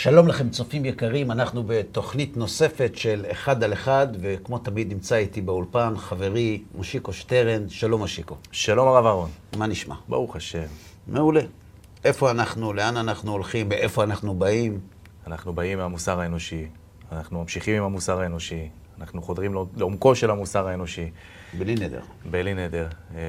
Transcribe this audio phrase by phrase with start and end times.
[0.00, 5.40] שלום לכם, צופים יקרים, אנחנו בתוכנית נוספת של אחד על אחד, וכמו תמיד נמצא איתי
[5.40, 7.68] באולפן חברי מושיקו שטרן.
[7.68, 8.36] שלום מושיקו.
[8.52, 9.30] שלום הרב אהרון.
[9.56, 9.94] מה נשמע?
[10.08, 10.66] ברוך השם.
[11.06, 11.40] מעולה.
[12.04, 14.80] איפה אנחנו, לאן אנחנו הולכים, מאיפה אנחנו באים?
[15.26, 16.66] אנחנו באים מהמוסר האנושי,
[17.12, 18.68] אנחנו ממשיכים עם המוסר האנושי,
[19.00, 21.10] אנחנו חודרים לעומקו של המוסר האנושי.
[21.58, 22.00] בלי נדר.
[22.30, 22.86] בלי נדר.
[23.14, 23.20] אה,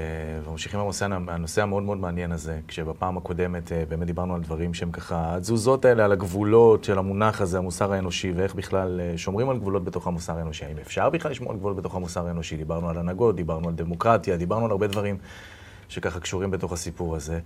[0.46, 4.92] וממשיכים עם הנושא המאוד מאוד מעניין הזה, כשבפעם הקודמת אה, באמת דיברנו על דברים שהם
[4.92, 9.58] ככה, התזוזות האלה על הגבולות של המונח הזה, המוסר האנושי, ואיך בכלל אה, שומרים על
[9.58, 10.66] גבולות בתוך המוסר האנושי.
[10.66, 12.58] האם אפשר בכלל לשמור על גבולות בתוך המוסר האנושי?
[12.58, 15.18] דיברנו על הנהגות, דיברנו על דמוקרטיה, דיברנו על הרבה דברים
[15.90, 17.40] שככה קשורים בתוך הסיפור הזה.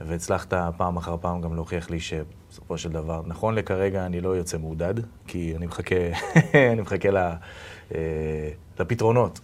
[0.00, 4.58] והצלחת פעם אחר פעם גם להוכיח לי שבסופו של דבר, נכון לכרגע אני לא יוצא
[4.58, 4.94] מעודד,
[5.26, 5.96] כי אני מחכה,
[6.72, 7.08] אני מחכה
[8.78, 9.40] לפתרונות.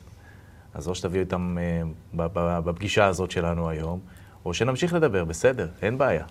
[0.74, 4.00] אז או שתביאו איתם אה, בפגישה הזאת שלנו היום,
[4.44, 6.24] או שנמשיך לדבר, בסדר, אין בעיה.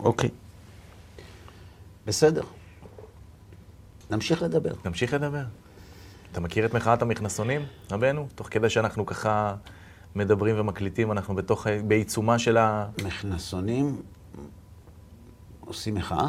[0.00, 0.30] אוקיי.
[2.06, 2.42] בסדר.
[4.10, 4.72] נמשיך לדבר.
[4.84, 5.44] נמשיך לדבר.
[6.32, 8.28] אתה מכיר את מחאת המכנסונים, רבנו?
[8.34, 9.54] תוך כדי שאנחנו ככה
[10.16, 12.88] מדברים ומקליטים, אנחנו בתוך, בעיצומה של ה...
[13.04, 14.02] מכנסונים
[15.60, 16.28] עושים מחאה?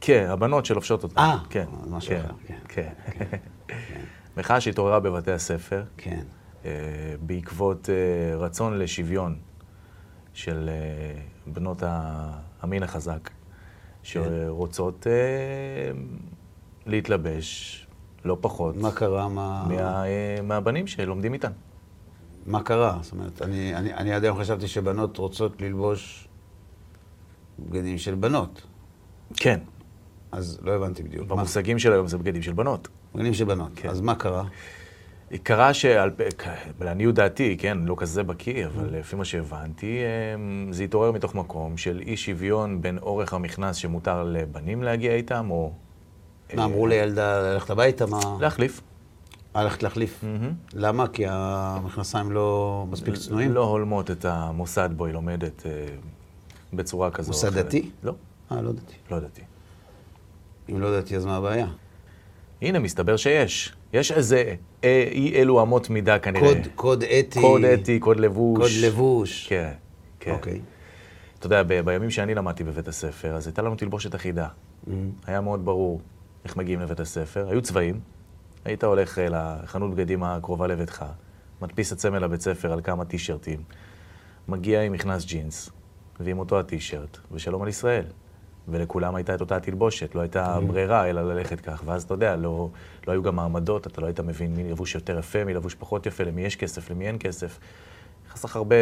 [0.00, 1.18] כן, הבנות שלובשות אותם.
[1.18, 2.58] אה, כן, משהו כן, אחר, כן.
[2.68, 2.92] כן.
[3.10, 3.38] כן.
[4.36, 5.84] מחאה שהתעוררה בבתי הספר.
[5.96, 6.20] כן.
[6.64, 6.70] אה,
[7.26, 9.38] בעקבות אה, רצון לשוויון
[10.34, 11.82] של אה, בנות
[12.60, 13.32] המין החזק, כן.
[14.02, 15.06] שרוצות
[16.86, 17.86] להתלבש
[18.24, 18.76] לא פחות.
[18.76, 19.28] מה קרה?
[19.28, 19.66] מה...
[19.68, 20.04] מה,
[20.42, 21.52] מהבנים שלומדים איתן.
[22.48, 22.98] מה קרה?
[23.02, 26.28] זאת אומרת, אני, אני, אני עד היום חשבתי שבנות רוצות ללבוש
[27.58, 28.62] בגדים של בנות.
[29.36, 29.60] כן.
[30.32, 31.28] אז לא הבנתי בדיוק.
[31.28, 31.80] במושגים מה?
[31.80, 32.88] של היום זה בגדים של בנות.
[33.14, 33.70] בגדים של בנות.
[33.76, 33.88] כן.
[33.88, 34.44] אז מה קרה?
[35.42, 36.10] קרה שעל
[36.80, 39.98] לעניות דעתי, כן, לא כזה בקיא, אבל לפי מה שהבנתי,
[40.34, 45.46] אמ, זה התעורר מתוך מקום של אי שוויון בין אורך המכנס שמותר לבנים להגיע איתם,
[45.50, 45.72] או...
[46.54, 48.06] מה, אמרו לילדה ללכת הביתה?
[48.06, 48.18] מה...
[48.40, 48.80] להחליף.
[49.60, 50.24] הלכת להחליף.
[50.72, 51.08] למה?
[51.08, 53.52] כי המכנסיים לא מספיק צנועים?
[53.52, 55.70] לא הולמות את המוסד בו היא לומדת אה,
[56.72, 57.52] בצורה כזו או אחרת.
[57.52, 57.90] מוסד דתי?
[58.02, 58.14] לא.
[58.52, 58.94] אה, לא דתי.
[59.10, 59.42] לא דתי.
[60.70, 61.66] אם לא דתי, אז מה הבעיה?
[62.62, 63.72] הנה, מסתבר שיש.
[63.92, 64.54] יש איזה
[64.84, 66.54] אה, אי אלו אמות מידה כנראה.
[66.54, 67.40] קוד, קוד אתי.
[67.40, 68.58] קוד אתי, קוד לבוש.
[68.58, 69.46] קוד לבוש.
[69.48, 69.72] כן,
[70.20, 70.30] כן.
[70.30, 70.60] אוקיי.
[71.38, 74.46] אתה יודע, ב- בימים שאני למדתי בבית הספר, אז הייתה לנו תלבושת אחידה.
[74.46, 74.90] Mm-hmm.
[75.26, 76.00] היה מאוד ברור
[76.44, 77.48] איך מגיעים לבית הספר.
[77.48, 78.00] היו צבעים,
[78.64, 81.04] היית הולך אה, לחנות בגדים הקרובה לביתך,
[81.62, 83.62] מדפיס את סמל הבית ספר על כמה טישרטים,
[84.48, 85.70] מגיע עם מכנס ג'ינס,
[86.20, 88.04] ועם אותו הטישרט, ושלום על ישראל.
[88.68, 90.60] ולכולם הייתה את אותה התלבושת, לא הייתה mm-hmm.
[90.60, 91.82] ברירה אלא ללכת כך.
[91.84, 92.68] ואז אתה יודע, לא,
[93.06, 96.06] לא היו גם מעמדות, אתה לא היית מבין מי לבוש יותר יפה, מי לבוש פחות
[96.06, 97.58] יפה, למי יש כסף, למי אין כסף.
[98.28, 98.76] חסך הרבה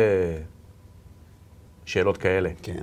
[1.85, 2.51] שאלות כאלה.
[2.63, 2.83] כן.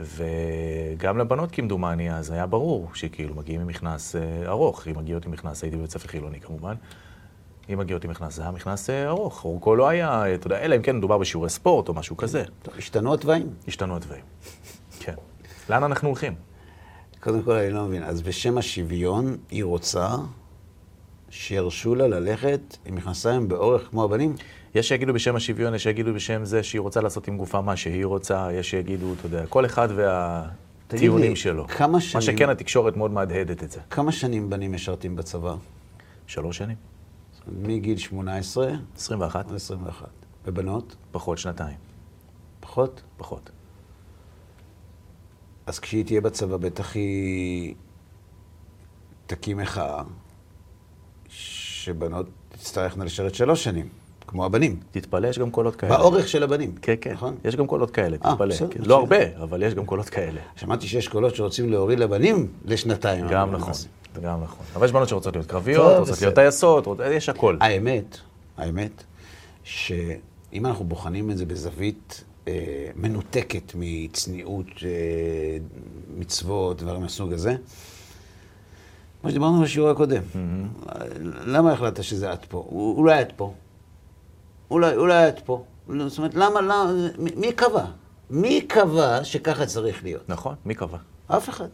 [0.00, 4.88] וגם לבנות כמדומני, אז היה ברור שכאילו מגיעים עם מכנס אה, ארוך.
[4.88, 6.74] אם מגיעות עם מכנס, הייתי בבית ספר חילוני כמובן.
[7.72, 9.44] אם מגיעות עם מכנס, זה היה מכנס אה, ארוך.
[9.44, 12.44] אורכו לא היה, אתה יודע, אלא אם כן מדובר בשיעורי ספורט או משהו כזה.
[12.78, 13.50] השתנו התוואים.
[13.68, 14.24] השתנו התוואים,
[15.00, 15.14] כן.
[15.70, 16.34] לאן אנחנו הולכים?
[17.20, 18.02] קודם כל, אני לא מבין.
[18.02, 20.16] אז בשם השוויון, היא רוצה
[21.30, 24.34] שירשו לה ללכת עם מכנסיים באורך כמו הבנים?
[24.74, 28.04] יש שיגידו בשם השוויון, יש שיגידו בשם זה שהיא רוצה לעשות עם גופה מה שהיא
[28.04, 31.68] רוצה, יש שיגידו, אתה יודע, כל אחד והטיעונים שלו.
[31.68, 32.14] כמה שנים...
[32.14, 33.80] מה שכן, התקשורת מאוד מהדהדת את זה.
[33.90, 35.54] כמה שנים בנים משרתים בצבא?
[36.26, 36.76] שלוש שנים.
[37.46, 38.72] מגיל 18?
[38.96, 39.52] 21.
[39.52, 40.08] 21.
[40.46, 40.96] ובנות?
[41.12, 41.76] פחות שנתיים.
[42.60, 43.02] פחות?
[43.16, 43.50] פחות.
[45.66, 47.74] אז כשהיא תהיה בצבא, בטח היא
[49.26, 50.02] תקים מחאה,
[51.28, 53.88] שבנות תצטרכנה לשרת שלוש שנים,
[54.34, 54.76] כמו הבנים.
[54.90, 55.96] תתפלא, יש גם קולות כאלה.
[55.98, 56.74] באורך של הבנים.
[56.82, 57.12] כן, כן.
[57.12, 57.34] נכון?
[57.44, 58.54] יש גם קולות כאלה, אה, תתפלא.
[58.56, 58.80] כן.
[58.84, 60.40] לא הרבה, אבל יש גם קולות כאלה.
[60.56, 63.28] שמעתי שיש קולות שרוצים להוריד לבנים לשנתיים.
[63.28, 63.72] גם נכון,
[64.22, 64.66] גם נכון.
[64.74, 67.56] אבל יש בנות שרוצות להיות קרביות, רוצות להיות טייסות, יש הכל.
[67.60, 68.18] האמת,
[68.56, 69.02] האמת,
[69.64, 72.52] שאם אנחנו בוחנים את זה בזווית אה,
[72.96, 75.58] מנותקת מצניעות, אה,
[76.16, 77.56] מצוות, דברים מהסוג הזה.
[79.20, 80.22] כמו שדיברנו בשיעור הקודם.
[80.32, 80.88] Mm-hmm.
[81.46, 82.66] למה החלטת שזה את פה?
[82.72, 83.52] אולי את פה.
[84.70, 85.64] אולי, אולי את פה.
[86.06, 86.92] זאת אומרת, למה, למה,
[87.36, 87.84] מי קבע?
[88.30, 90.28] מי קבע שככה צריך להיות?
[90.28, 90.98] נכון, מי קבע?
[91.28, 91.68] אף אחד.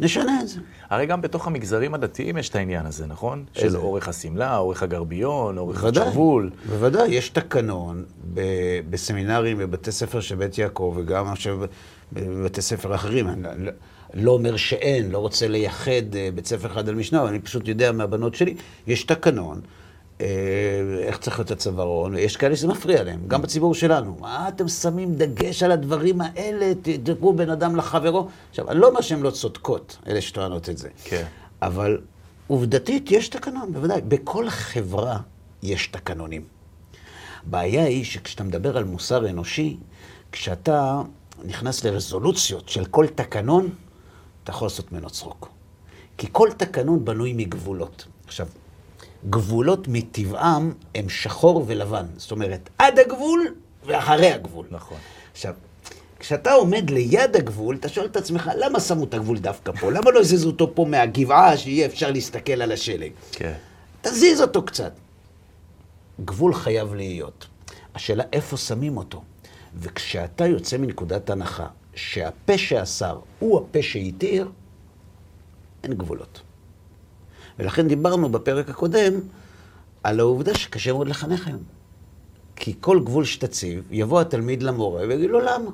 [0.00, 0.60] נשנה את זה.
[0.90, 3.44] הרי גם בתוך המגזרים הדתיים יש את העניין הזה, נכון?
[3.56, 3.70] איזה?
[3.70, 6.50] של אורך השמלה, אורך הגרביון, אורך השבול.
[6.68, 8.04] בוודאי, יש תקנון
[8.34, 11.58] ב- בסמינרים, בבתי ספר של בית יעקב, וגם עכשיו
[12.12, 13.28] בבתי ספר אחרים.
[13.28, 13.72] אני לא,
[14.14, 17.68] לא אומר שאין, לא רוצה לייחד אה, בית ספר אחד על משנה, אבל אני פשוט
[17.68, 18.54] יודע מהבנות שלי,
[18.86, 19.60] יש תקנון.
[20.22, 24.16] אה, איך צריך להיות הצווארון, ויש כאלה שזה מפריע להם, גם בציבור שלנו.
[24.20, 28.28] מה אתם שמים דגש על הדברים האלה, תדברו בין אדם לחברו?
[28.50, 30.88] עכשיו, אני לא אומר שהן לא צודקות, אלה שטוענות את זה.
[31.04, 31.24] כן.
[31.62, 31.98] אבל
[32.46, 34.00] עובדתית יש תקנון, בוודאי.
[34.00, 35.18] בכל חברה
[35.62, 36.44] יש תקנונים.
[37.46, 39.76] הבעיה היא שכשאתה מדבר על מוסר אנושי,
[40.32, 41.02] כשאתה
[41.44, 43.68] נכנס לרזולוציות של כל תקנון,
[44.44, 45.48] אתה יכול לעשות ממנו צחוק.
[46.18, 48.06] כי כל תקנון בנוי מגבולות.
[48.26, 48.46] עכשיו,
[49.30, 52.06] גבולות מטבעם הם שחור ולבן.
[52.16, 53.54] זאת אומרת, עד הגבול
[53.86, 54.66] ואחרי הגבול.
[54.70, 54.98] נכון.
[55.32, 55.54] עכשיו,
[56.18, 59.92] כשאתה עומד ליד הגבול, אתה שואל את עצמך, למה שמו את הגבול דווקא פה?
[59.92, 63.12] למה לא הזיזו אותו פה מהגבעה, שיהיה אפשר להסתכל על השלג?
[63.32, 63.54] כן.
[64.02, 64.92] תזיז אותו קצת.
[66.24, 67.46] גבול חייב להיות.
[67.94, 69.22] השאלה איפה שמים אותו.
[69.74, 74.50] וכשאתה יוצא מנקודת הנחה שהפה שאסר הוא הפה שהתיר,
[75.84, 76.40] אין גבולות.
[77.58, 79.12] ולכן דיברנו בפרק הקודם
[80.02, 81.62] על העובדה שקשה מאוד לחנך היום.
[82.56, 85.70] כי כל גבול שתציב, יבוא התלמיד למורה ויגיד לו למה.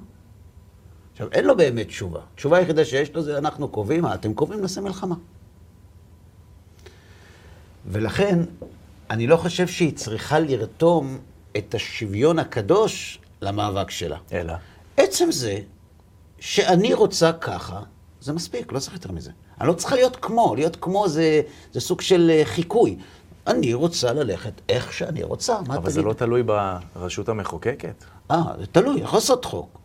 [1.13, 2.21] עכשיו, אין לו באמת תשובה.
[2.35, 5.15] התשובה היחידה שיש לו זה אנחנו קובעים, מה, אתם קובעים נעשה מלחמה.
[7.87, 8.39] ולכן,
[9.11, 11.19] אני לא חושב שהיא צריכה לרתום
[11.57, 14.19] את השוויון הקדוש למאבק שלה.
[14.33, 14.53] אלא?
[14.97, 15.59] עצם זה
[16.41, 17.83] שאני רוצה ככה,
[18.29, 19.31] זה מספיק, לא צריך יותר מזה.
[19.61, 21.41] אני לא צריכה להיות כמו, להיות כמו זה,
[21.73, 22.97] זה סוג של אה, חיקוי.
[23.47, 25.91] אני רוצה ללכת איך שאני רוצה, מה אבל תגיד?
[25.91, 28.05] זה לא תלוי ברשות המחוקקת.
[28.31, 29.79] אה, זה תלוי, יכול לעשות חוק.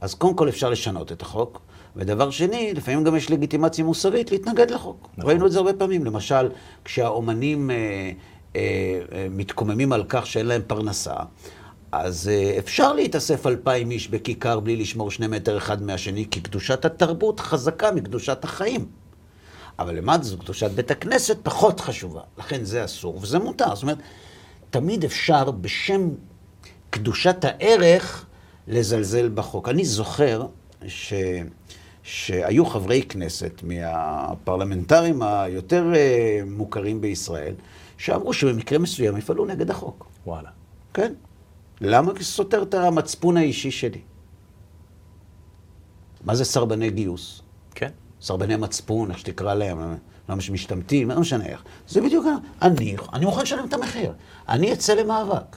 [0.00, 1.60] אז קודם כל אפשר לשנות את החוק,
[1.96, 5.08] ודבר שני, לפעמים גם יש לגיטימציה מוסרית להתנגד לחוק.
[5.16, 5.30] נכון.
[5.30, 6.04] ראינו את זה הרבה פעמים.
[6.04, 6.48] למשל,
[6.84, 7.76] כשהאומנים אה,
[8.56, 8.60] אה,
[9.12, 11.14] אה, מתקוממים על כך שאין להם פרנסה,
[11.92, 16.84] אז אה, אפשר להתאסף אלפיים איש בכיכר בלי לשמור שני מטר אחד מהשני, כי קדושת
[16.84, 18.86] התרבות חזקה מקדושת החיים.
[19.78, 22.20] אבל לעומת זאת, קדושת בית הכנסת פחות חשובה.
[22.38, 23.74] לכן זה אסור וזה מותר.
[23.74, 23.98] זאת אומרת,
[24.70, 26.08] תמיד אפשר בשם
[26.90, 28.26] קדושת הערך
[28.68, 29.68] לזלזל בחוק.
[29.68, 30.46] אני זוכר
[30.86, 31.12] ש...
[32.02, 37.54] שהיו חברי כנסת מהפרלמנטרים היותר אה, מוכרים בישראל,
[37.98, 40.06] שאמרו שבמקרה מסוים יפעלו נגד החוק.
[40.26, 40.48] וואלה.
[40.94, 41.12] כן.
[41.80, 42.14] למה?
[42.14, 44.00] כי זה סותר את המצפון האישי שלי.
[46.24, 47.42] מה זה סרבני גיוס?
[47.74, 47.90] כן.
[48.20, 49.96] סרבני מצפון, איך שתקרא להם,
[50.28, 51.62] למה שמשתמטים, לא משנה איך.
[51.88, 52.26] זה בדיוק,
[52.62, 54.12] אני, אני מוכן לשלם את המחיר.
[54.48, 55.56] אני אצא למאבק.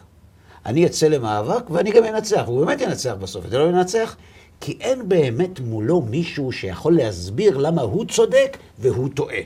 [0.65, 3.45] אני אצא למאבק ואני גם אנצח, והוא באמת ינצח בסוף.
[3.45, 4.15] אתה לא ינצח?
[4.59, 9.39] כי אין באמת מולו מישהו שיכול להסביר למה הוא צודק והוא טועה.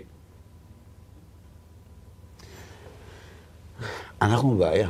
[4.21, 4.89] אנחנו בבעיה.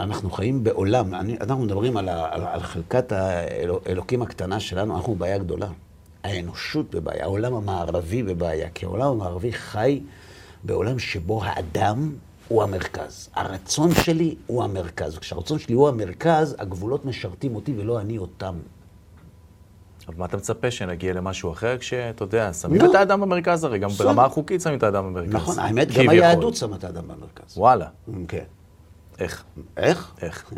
[0.00, 5.14] אנחנו חיים בעולם, אני, אנחנו מדברים על, ה, על, על חלקת האלוקים הקטנה שלנו, אנחנו
[5.14, 5.68] בבעיה גדולה.
[6.24, 10.00] האנושות בבעיה, העולם המערבי בבעיה, כי העולם המערבי חי
[10.64, 12.12] בעולם שבו האדם
[12.48, 13.28] הוא המרכז.
[13.34, 15.18] הרצון שלי הוא המרכז.
[15.18, 18.54] כשהרצון שלי הוא המרכז, הגבולות משרתים אותי ולא אני אותם.
[20.08, 22.90] אבל מה אתה מצפה, שנגיע למשהו אחר כשאתה יודע, שמים לא.
[22.90, 23.90] את האדם במרכז הרי, גם.
[23.90, 25.32] ברמה החוקית שמים את האדם במרכז.
[25.32, 26.08] נכון, האמת, גם.
[26.08, 27.58] היהדות שמה את האדם במרכז.
[27.58, 27.86] וואלה.
[28.28, 28.44] כן.
[29.18, 29.44] איך?
[29.76, 30.12] איך?
[30.22, 30.52] איך?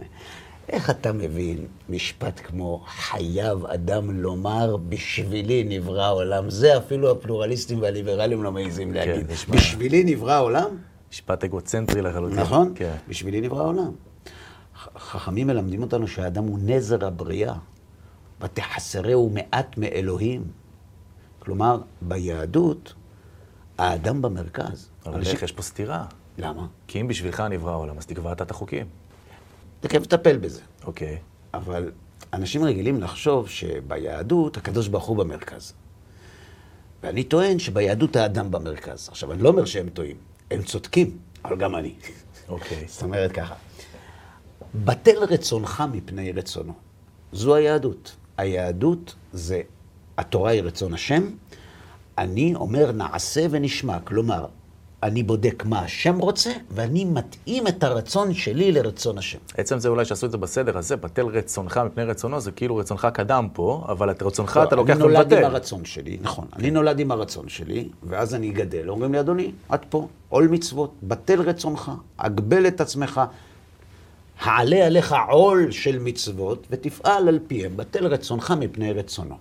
[0.69, 6.51] איך אתה מבין משפט כמו חייב אדם לומר בשבילי נברא העולם?
[6.51, 9.31] זה אפילו הפלורליסטים והליברלים לא מעזים להגיד.
[9.31, 10.69] נשמע- בשבילי נברא העולם?
[11.13, 12.39] משפט אגוצנטרי לחלוטין.
[12.39, 12.73] נכון?
[12.75, 12.97] כן.
[13.09, 13.91] בשבילי נברא העולם.
[14.99, 17.55] חכמים מלמדים אותנו שהאדם הוא נזר הבריאה,
[18.41, 20.45] ותחסרהו מעט מאלוהים.
[21.39, 22.95] כלומר, ביהדות,
[23.79, 24.89] האדם במרכז.
[25.07, 26.05] אבל איך יש פה סתירה?
[26.39, 26.67] למה?
[26.87, 28.87] כי אם בשבילך נברא העולם, אז תקבע אתה את החוקים.
[29.81, 30.61] תכף נטפל בזה.
[30.85, 31.19] אוקיי.
[31.55, 31.93] אבל
[32.33, 35.73] אנשים רגילים לחשוב שביהדות הקדוש ברוך הוא במרכז.
[37.03, 39.09] ואני טוען שביהדות האדם במרכז.
[39.09, 40.17] עכשיו, אני לא אומר שהם טועים,
[40.51, 41.95] הם צודקים, אבל גם אני.
[42.49, 42.85] אוקיי.
[42.89, 43.55] זאת אומרת ככה,
[44.75, 46.73] בטל רצונך מפני רצונו.
[47.33, 48.17] זו היהדות.
[48.37, 49.63] היהדות זה,
[50.19, 51.31] התורה היא רצון השם,
[52.19, 54.01] אני אומר נעשה ונשמע.
[54.01, 54.47] כלומר,
[55.07, 59.39] אני בודק מה השם רוצה, ואני מתאים את הרצון שלי לרצון השם.
[59.57, 63.09] עצם זה אולי שעשו את זה בסדר הזה, בטל רצונך מפני רצונו, זה כאילו רצונך
[63.15, 65.45] קדם פה, אבל את רצונך אתה לוקח לא, אני נולד עם ומבטל.
[65.45, 66.47] הרצון שלי, נכון.
[66.57, 68.89] אני נולד עם הרצון שלי, ואז אני גדל.
[68.89, 73.21] אומרים לי, אדוני, עד פה, עול מצוות, בטל רצונך, הגבל את עצמך,
[74.41, 79.37] העלה עליך עול של מצוות, ותפעל על פיהם, בטל רצונך מפני רצונו.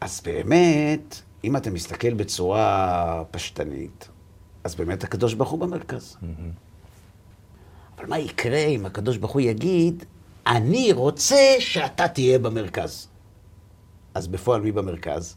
[0.00, 4.08] אז באמת, אם אתה מסתכל בצורה פשטנית,
[4.64, 6.16] אז באמת הקדוש ברוך הוא במרכז.
[7.98, 10.04] אבל מה יקרה אם הקדוש ברוך הוא יגיד,
[10.46, 13.08] אני רוצה שאתה תהיה במרכז?
[14.14, 15.36] אז בפועל מי במרכז?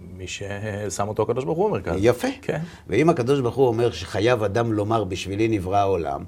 [0.00, 1.94] מי ששם אותו הקדוש ברוך הוא במרכז.
[1.98, 2.28] יפה.
[2.42, 2.60] כן.
[2.88, 6.24] ואם הקדוש ברוך הוא אומר שחייב אדם לומר בשבילי נברא העולם,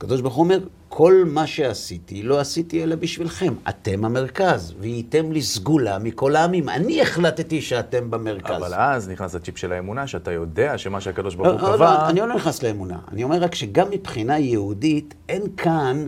[0.00, 3.54] הקדוש ברוך הוא אומר, כל מה שעשיתי, לא עשיתי אלא בשבילכם.
[3.68, 6.68] אתם המרכז, והייתם לי סגולה מכל העמים.
[6.68, 8.56] אני החלטתי שאתם במרכז.
[8.56, 11.94] אבל אז נכנס הצ'יפ של האמונה, שאתה יודע שמה שהקדוש לא, ברוך הוא לא, קבע...
[11.94, 12.98] לא, אני לא נכנס לאמונה.
[13.12, 16.06] אני אומר רק שגם מבחינה יהודית, אין כאן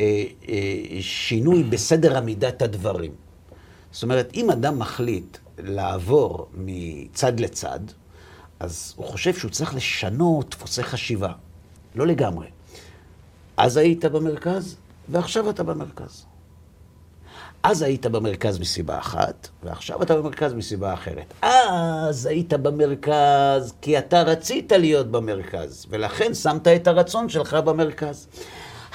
[0.00, 0.54] אה, אה,
[1.00, 3.12] שינוי בסדר עמידת הדברים.
[3.92, 7.80] זאת אומרת, אם אדם מחליט לעבור מצד לצד,
[8.60, 11.32] אז הוא חושב שהוא צריך לשנות דפוסי חשיבה.
[11.94, 12.46] לא לגמרי.
[13.60, 14.76] אז היית במרכז,
[15.08, 16.26] ועכשיו אתה במרכז.
[17.62, 21.34] אז היית במרכז מסיבה אחת, ועכשיו אתה במרכז מסיבה אחרת.
[21.42, 28.26] אז היית במרכז כי אתה רצית להיות במרכז, ולכן שמת את הרצון שלך במרכז.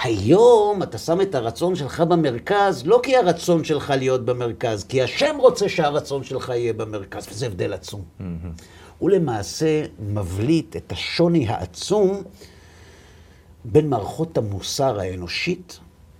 [0.03, 5.35] היום אתה שם את הרצון שלך במרכז, לא כי הרצון שלך להיות במרכז, כי השם
[5.39, 8.03] רוצה שהרצון שלך יהיה במרכז, וזה הבדל עצום.
[8.99, 12.23] הוא למעשה מבליט את השוני העצום
[13.71, 15.79] בין מערכות המוסר האנושית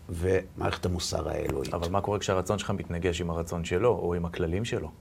[0.10, 1.74] ומערכת המוסר האלוהית.
[1.74, 4.92] אבל מה קורה כשהרצון שלך מתנגש עם הרצון שלו, או עם הכללים שלו?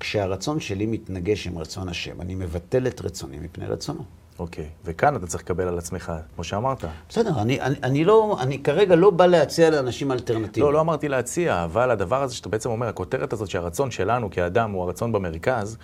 [0.00, 4.04] כשהרצון שלי מתנגש עם רצון השם, אני מבטל את רצוני מפני רצונו.
[4.38, 4.68] אוקיי.
[4.84, 6.84] וכאן אתה צריך לקבל על עצמך, כמו שאמרת.
[7.08, 10.66] בסדר, אני, אני, אני לא, אני כרגע לא בא להציע לאנשים אלטרנטיבה.
[10.66, 14.70] לא, לא אמרתי להציע, אבל הדבר הזה שאתה בעצם אומר, הכותרת הזאת שהרצון שלנו כאדם
[14.70, 15.78] הוא הרצון במרכז,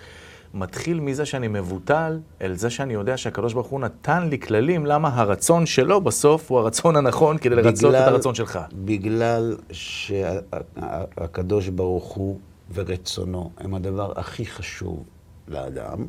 [0.53, 5.09] מתחיל מזה שאני מבוטל אל זה שאני יודע שהקדוש ברוך הוא נתן לי כללים למה
[5.13, 8.59] הרצון שלו בסוף הוא הרצון הנכון כדי לרצות את הרצון שלך.
[8.73, 12.39] בגלל שהקדוש ברוך הוא
[12.73, 15.03] ורצונו הם הדבר הכי חשוב
[15.47, 16.05] לאדם.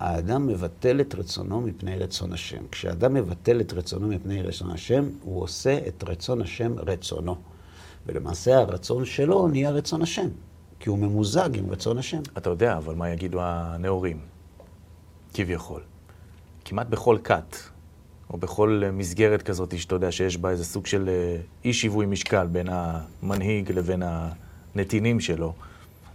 [0.00, 2.62] האדם מבטל את רצונו מפני רצון השם.
[2.70, 7.36] כשאדם מבטל את רצונו מפני רצון השם, הוא עושה את רצון השם רצונו.
[8.06, 10.28] ולמעשה הרצון שלו נהיה רצון השם,
[10.80, 12.20] כי הוא ממוזג עם רצון השם.
[12.38, 14.20] אתה יודע, אבל מה יגידו הנאורים?
[15.34, 15.82] כביכול.
[16.64, 17.56] כמעט בכל כת,
[18.30, 22.46] או בכל מסגרת כזאת, שאתה יודע שיש בה איזה סוג של אה, אי שיווי משקל
[22.46, 24.02] בין המנהיג לבין
[24.74, 25.54] הנתינים שלו,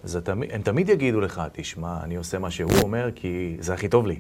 [0.04, 3.90] אז אתה, הם תמיד יגידו לך, תשמע, אני עושה מה שהוא אומר כי זה הכי
[3.90, 4.20] טוב לי.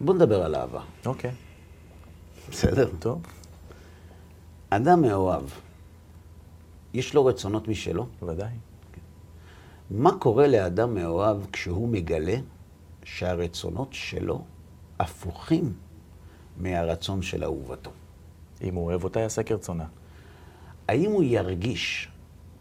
[0.00, 0.80] בוא נדבר על אהבה.
[1.06, 1.30] אוקיי,
[2.50, 2.88] בסדר?
[2.98, 3.22] טוב,
[4.70, 5.42] אדם מאוהב,
[6.96, 8.06] יש לו רצונות משלו?
[8.22, 8.52] ודאי.
[9.90, 12.36] מה קורה לאדם מאוהב כשהוא מגלה
[13.04, 14.44] שהרצונות שלו
[14.98, 15.72] הפוכים
[16.56, 17.90] מהרצון של אהובתו?
[18.62, 19.84] אם הוא אוהב אותה, יעשה כרצונה.
[20.88, 22.08] האם הוא ירגיש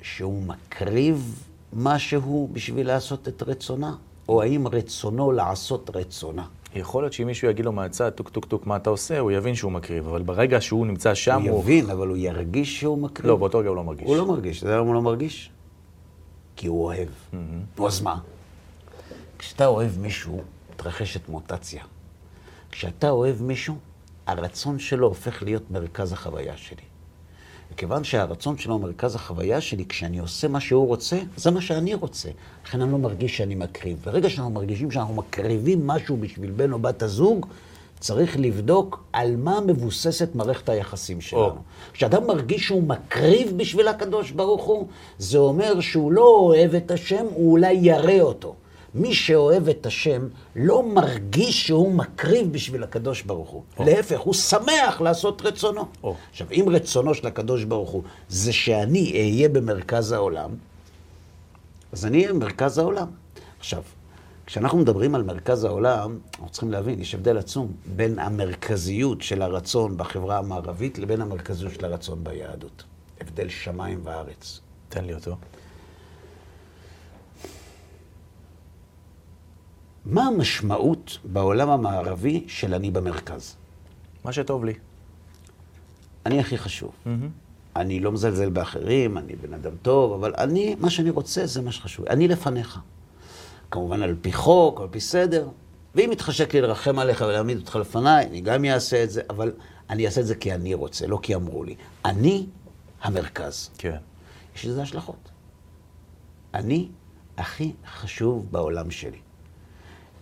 [0.01, 3.96] שהוא מקריב משהו בשביל לעשות את רצונה?
[4.30, 6.48] או האם רצונו לעשות רצונה?
[6.75, 9.55] יכול להיות שאם מישהו יגיד לו מהצד, טוק טוק טוק, מה אתה עושה, הוא יבין
[9.55, 13.27] שהוא מקריב, אבל ברגע שהוא נמצא שם, הוא יבין, אבל הוא ירגיש שהוא מקריב?
[13.27, 14.08] לא, באותו רגע הוא לא מרגיש.
[14.08, 14.58] הוא לא מרגיש.
[14.58, 15.51] אתה יודע למה הוא לא מרגיש?
[16.55, 17.08] כי הוא אוהב.
[17.77, 18.20] נו, אז מה?
[19.39, 20.41] כשאתה אוהב מישהו,
[20.74, 21.84] מתרחשת מוטציה.
[22.72, 23.75] כשאתה אוהב מישהו,
[24.27, 26.82] הרצון שלו הופך להיות מרכז החוויה שלי.
[27.75, 31.94] וכיוון שהרצון שלו הוא מרכז החוויה שלי, כשאני עושה מה שהוא רוצה, זה מה שאני
[31.94, 32.29] רוצה.
[32.65, 33.98] לכן אני לא מרגיש שאני מקריב.
[34.05, 37.46] ברגע שאנחנו מרגישים שאנחנו מקריבים משהו בשביל בן או בת הזוג,
[38.00, 41.55] צריך לבדוק על מה מבוססת מערכת היחסים שלנו.
[41.94, 47.25] כשאדם מרגיש שהוא מקריב בשביל הקדוש ברוך הוא, זה אומר שהוא לא אוהב את השם,
[47.34, 48.55] הוא אולי ירא אותו.
[48.96, 53.64] מי שאוהב את השם לא מרגיש שהוא מקריב בשביל הקדוש ברוך הוא.
[53.78, 53.86] או.
[53.86, 55.86] להפך, הוא שמח לעשות רצונו.
[56.04, 56.16] או.
[56.32, 60.50] עכשיו, אם רצונו של הקדוש ברוך הוא זה שאני אהיה במרכז העולם,
[61.92, 63.08] אז אני אהיה במרכז העולם.
[63.60, 63.84] עכשיו,
[64.46, 69.98] כשאנחנו מדברים על מרכז העולם, אנחנו צריכים להבין, יש הבדל עצום בין המרכזיות של הרצון
[69.98, 72.84] בחברה המערבית לבין המרכזיות של הרצון ביהדות.
[73.22, 74.60] הבדל שמיים וארץ.
[74.90, 75.36] תן לי אותו.
[80.06, 83.56] מה המשמעות בעולם המערבי של אני במרכז?
[84.26, 84.74] מה שטוב לי.
[86.26, 86.92] אני הכי חשוב.
[87.76, 91.72] אני לא מזלזל באחרים, אני בן אדם טוב, אבל אני, מה שאני רוצה זה מה
[91.72, 92.06] שחשוב.
[92.06, 92.80] אני לפניך.
[93.72, 95.50] כמובן על פי חוק, על פי סדר.
[95.96, 99.52] ואם יתחשק לי לרחם עליך ולהעמיד אותך לפניי, אני גם אעשה את זה, אבל
[99.90, 101.76] אני אעשה את זה כי אני רוצה, לא כי אמרו לי.
[102.06, 102.46] אני
[103.02, 103.70] המרכז.
[103.78, 103.98] כן.
[104.56, 105.30] יש לזה השלכות.
[106.54, 106.90] אני
[107.38, 109.25] הכי חשוב בעולם שלי.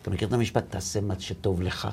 [0.03, 1.87] אתה מכיר את המשפט, תעשה מה שטוב לך,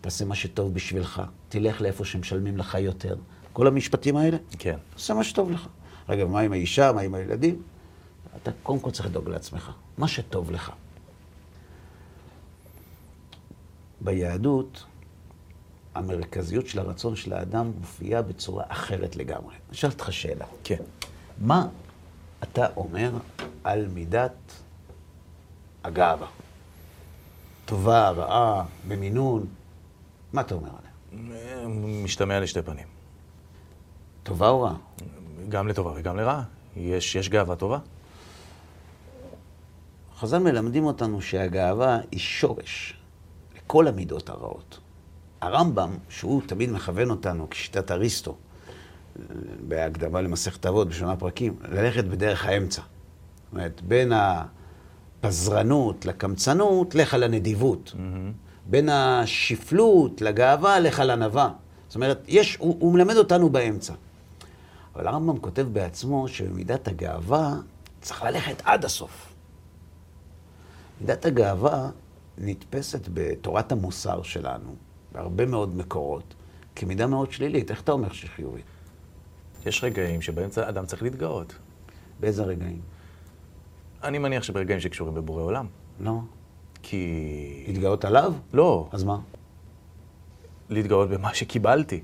[0.00, 3.16] תעשה מה שטוב בשבילך, תלך לאיפה שמשלמים לך יותר.
[3.52, 4.76] כל המשפטים האלה, כן.
[4.94, 5.66] תעשה מה שטוב לך.
[6.08, 7.62] רגע, מה עם האישה, מה עם הילדים?
[8.36, 10.72] אתה קודם כל צריך לדאוג לעצמך, מה שטוב לך.
[14.00, 14.84] ביהדות,
[15.94, 19.54] המרכזיות של הרצון של האדם מופיעה בצורה אחרת לגמרי.
[19.54, 20.46] אני אשאל אותך שאלה.
[20.64, 20.82] כן.
[21.38, 21.66] מה
[22.42, 23.10] אתה אומר
[23.64, 24.52] על מידת
[25.84, 26.26] הגאווה?
[27.70, 29.46] טובה, רעה, במינון?
[30.32, 31.68] מה אתה אומר עליה?
[32.04, 32.86] משתמע לשתי פנים.
[34.22, 34.76] טובה או רעה?
[35.48, 36.42] גם לטובה וגם לרעה.
[36.76, 37.78] יש, יש גאווה טובה.
[40.16, 42.94] חז"ל מלמדים אותנו שהגאווה היא שורש
[43.56, 44.78] לכל המידות הרעות.
[45.40, 48.36] הרמב"ם, שהוא תמיד מכוון אותנו, כשיטת אריסטו,
[49.68, 52.82] בהקדמה למסכת אבות, בשמונה פרקים, ללכת בדרך האמצע.
[52.82, 54.12] זאת אומרת, בין
[55.20, 57.92] הפזרנות לקמצנות, לך לנדיבות.
[57.94, 58.32] Mm-hmm.
[58.66, 61.50] בין השפלות לגאווה, לך לענווה.
[61.88, 63.94] זאת אומרת, יש, הוא, הוא מלמד אותנו באמצע.
[64.94, 67.54] אבל הרמב"ם כותב בעצמו שבמידת הגאווה
[68.00, 69.32] צריך ללכת עד הסוף.
[71.00, 71.90] מידת הגאווה
[72.38, 74.74] נתפסת בתורת המוסר שלנו,
[75.12, 76.34] בהרבה מאוד מקורות,
[76.76, 77.70] כמידה מאוד שלילית.
[77.70, 78.64] איך אתה אומר שהיא חיובית?
[79.66, 81.54] יש רגעים שבהם אדם צריך להתגאות.
[82.20, 82.80] באיזה רגעים?
[84.04, 85.66] אני מניח שברגעים שקשורים בבורא עולם.
[86.00, 86.18] לא.
[86.82, 87.64] כי...
[87.68, 88.32] להתגאות עליו?
[88.52, 88.88] לא.
[88.92, 89.18] אז מה?
[90.68, 92.00] להתגאות במה שקיבלתי.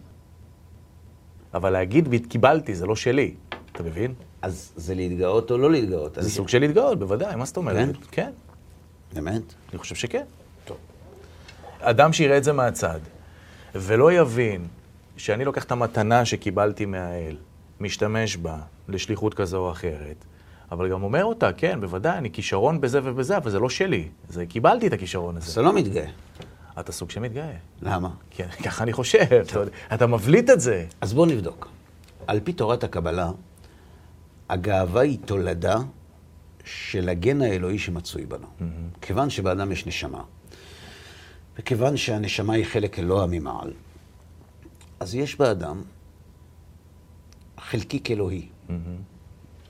[1.54, 3.34] אבל להגיד קיבלתי זה לא שלי,
[3.72, 4.14] אתה מבין?
[4.42, 6.18] אז זה להתגאות או לא להתגאות?
[6.20, 7.96] זה סוג של להתגאות, בוודאי, מה זאת אומרת?
[7.96, 8.00] כן?
[8.10, 8.30] כן.
[9.14, 9.42] באמת?
[9.70, 10.24] אני חושב שכן.
[10.64, 10.76] טוב.
[11.80, 13.00] אדם שיראה את זה מהצד,
[13.74, 14.66] ולא יבין
[15.16, 17.36] שאני לוקח את המתנה שקיבלתי מהאל,
[17.80, 20.24] משתמש בה לשליחות כזו או אחרת,
[20.73, 24.08] אבל גם אומר אותה, כן, בוודאי, אני כישרון בזה ובזה, אבל זה לא שלי.
[24.28, 25.52] זה, קיבלתי את הכישרון הזה.
[25.52, 26.06] אתה לא מתגאה.
[26.80, 27.52] אתה סוג שמתגאה.
[27.82, 28.11] למה?
[28.30, 29.18] כן, ככה אני חושב.
[29.42, 29.61] אתה,
[29.94, 30.87] אתה מבליט את זה.
[31.00, 31.68] אז בוא נבדוק.
[32.26, 33.30] על פי תורת הקבלה,
[34.49, 35.78] הגאווה היא תולדה
[36.64, 38.46] של הגן האלוהי שמצוי בנו.
[38.46, 38.99] Mm-hmm.
[39.00, 40.23] כיוון שבאדם יש נשמה,
[41.58, 43.73] וכיוון שהנשמה היא חלק אלוה ממעל,
[45.00, 45.82] אז יש באדם
[47.58, 48.49] חלקיק אלוהי.
[48.68, 48.73] Mm-hmm.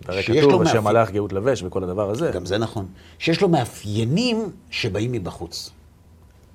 [0.08, 2.30] הרי כתוב בשם מלאך גאות לבש וכל הדבר הזה.
[2.30, 2.86] גם זה נכון.
[3.18, 5.70] שיש לו מאפיינים שבאים מבחוץ.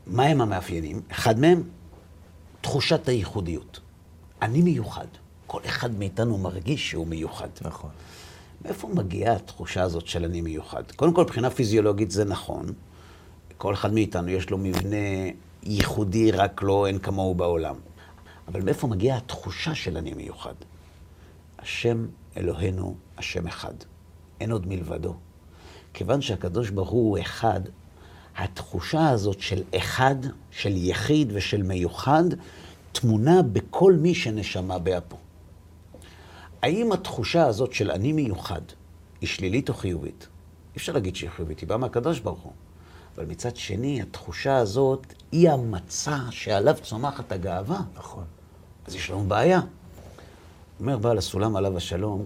[0.07, 1.01] מה הם המאפיינים?
[1.11, 1.63] אחד מהם,
[2.61, 3.79] תחושת הייחודיות.
[4.41, 5.05] אני מיוחד.
[5.47, 7.47] כל אחד מאיתנו מרגיש שהוא מיוחד.
[7.61, 7.89] נכון.
[8.65, 10.83] מאיפה מגיעה התחושה הזאת של אני מיוחד?
[10.95, 12.65] קודם כל, מבחינה פיזיולוגית זה נכון.
[13.57, 14.97] כל אחד מאיתנו יש לו מבנה
[15.63, 17.75] ייחודי, רק לא אין כמוהו בעולם.
[18.47, 20.53] אבל מאיפה מגיעה התחושה של אני מיוחד?
[21.59, 22.05] השם
[22.37, 23.73] אלוהינו, השם אחד.
[24.39, 25.15] אין עוד מלבדו.
[25.93, 27.61] כיוון שהקדוש ברוך הוא אחד,
[28.37, 30.15] התחושה הזאת של אחד,
[30.51, 32.23] של יחיד ושל מיוחד,
[32.91, 35.17] טמונה בכל מי שנשמה באפו.
[36.61, 38.61] האם התחושה הזאת של אני מיוחד
[39.21, 40.27] היא שלילית או חיובית?
[40.73, 42.53] אי אפשר להגיד שהיא חיובית, היא באה מהקדוש ברוך הוא.
[43.15, 47.79] אבל מצד שני, התחושה הזאת היא המצע שעליו צומחת הגאווה.
[47.95, 48.23] נכון.
[48.85, 49.61] אז יש לנו בעיה.
[50.81, 52.25] אומר בעל הסולם עליו השלום,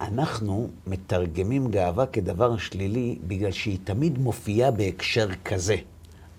[0.00, 5.76] אנחנו מתרגמים גאווה כדבר שלילי בגלל שהיא תמיד מופיעה בהקשר כזה.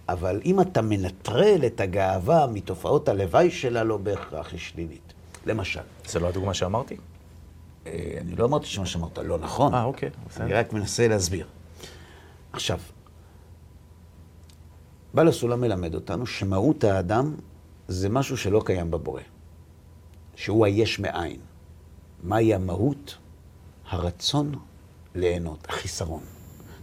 [0.09, 5.13] אבל אם אתה מנטרל את הגאווה מתופעות הלוואי שלה, לא בהכרח היא שלילית.
[5.45, 5.81] למשל.
[6.05, 6.97] זה לא הדוגמה שאמרתי?
[7.87, 9.73] אה, אני לא אמרתי שמה שאמרת לא נכון.
[9.73, 10.43] אה, אוקיי, בסדר.
[10.43, 11.47] אני רק מנסה להסביר.
[12.53, 12.79] עכשיו,
[15.13, 17.35] בעל הסולם מלמד אותנו שמהות האדם
[17.87, 19.21] זה משהו שלא קיים בבורא,
[20.37, 21.37] שהוא היש מאין.
[22.23, 23.17] מהי המהות?
[23.89, 24.55] הרצון
[25.15, 26.23] ליהנות, החיסרון.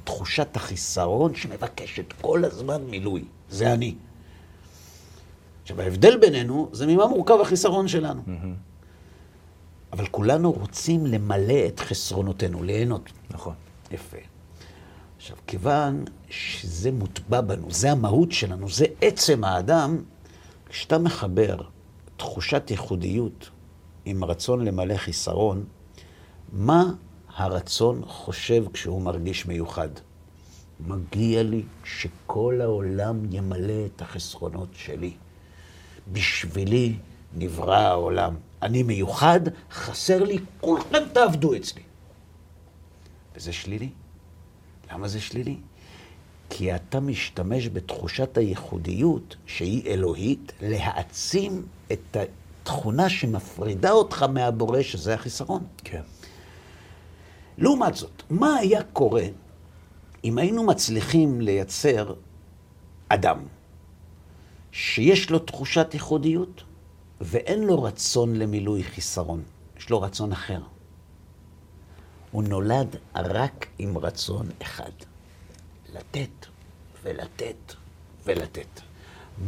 [0.04, 3.24] תחושת החיסרון שמבקשת כל הזמן מילוי.
[3.50, 3.94] זה אני.
[5.62, 8.22] עכשיו, ההבדל בינינו זה ממה מורכב החיסרון שלנו.
[8.26, 9.92] Mm-hmm.
[9.92, 13.12] אבל כולנו רוצים למלא את חסרונותינו, ליהנות.
[13.30, 13.54] נכון.
[13.90, 14.18] יפה.
[15.16, 20.02] עכשיו, כיוון שזה מוטבע בנו, זה המהות שלנו, זה עצם האדם,
[20.68, 21.56] כשאתה מחבר
[22.16, 23.50] תחושת ייחודיות
[24.04, 25.64] עם רצון למלא חיסרון,
[26.52, 26.84] מה
[27.34, 29.88] הרצון חושב כשהוא מרגיש מיוחד?
[30.80, 35.12] מגיע לי שכל העולם ימלא את החסרונות שלי.
[36.12, 36.96] בשבילי
[37.36, 38.36] נברא העולם.
[38.62, 41.82] אני מיוחד, חסר לי, כולכם תעבדו אצלי.
[43.36, 43.88] וזה שלילי.
[44.92, 45.56] למה זה שלילי?
[46.56, 55.64] כי אתה משתמש בתחושת הייחודיות, שהיא אלוהית, להעצים את התכונה שמפרידה אותך מהבורא, שזה החיסרון.
[55.84, 56.02] כן.
[57.58, 59.22] לעומת זאת, מה היה קורה
[60.24, 62.14] אם היינו מצליחים לייצר
[63.08, 63.38] אדם
[64.72, 66.62] שיש לו תחושת ייחודיות
[67.20, 69.42] ואין לו רצון למילוי חיסרון,
[69.78, 70.60] יש לו רצון אחר.
[72.30, 74.92] הוא נולד רק עם רצון אחד,
[75.94, 76.46] לתת
[77.02, 77.74] ולתת
[78.24, 78.80] ולתת.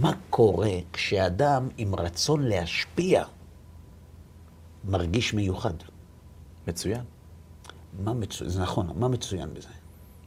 [0.00, 3.24] מה קורה כשאדם עם רצון להשפיע
[4.84, 5.74] מרגיש מיוחד?
[6.68, 7.00] מצוין.
[8.04, 9.68] מה מצוין, זה נכון, מה מצוין בזה?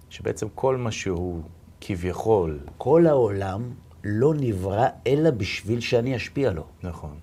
[0.09, 1.41] שבעצם כל מה שהוא
[1.81, 6.63] כביכול, כל העולם לא נברא אלא בשביל שאני אשפיע לו.
[6.83, 7.17] נכון,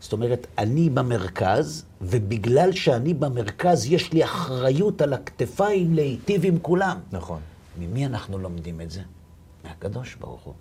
[0.00, 6.98] זאת אומרת, אני במרכז, ובגלל שאני במרכז, יש לי אחריות על הכתפיים להיטיב עם כולם.
[7.12, 7.40] נכון.
[7.78, 9.02] ממי אנחנו לומדים את זה?
[9.64, 10.54] מהקדוש ברוך הוא.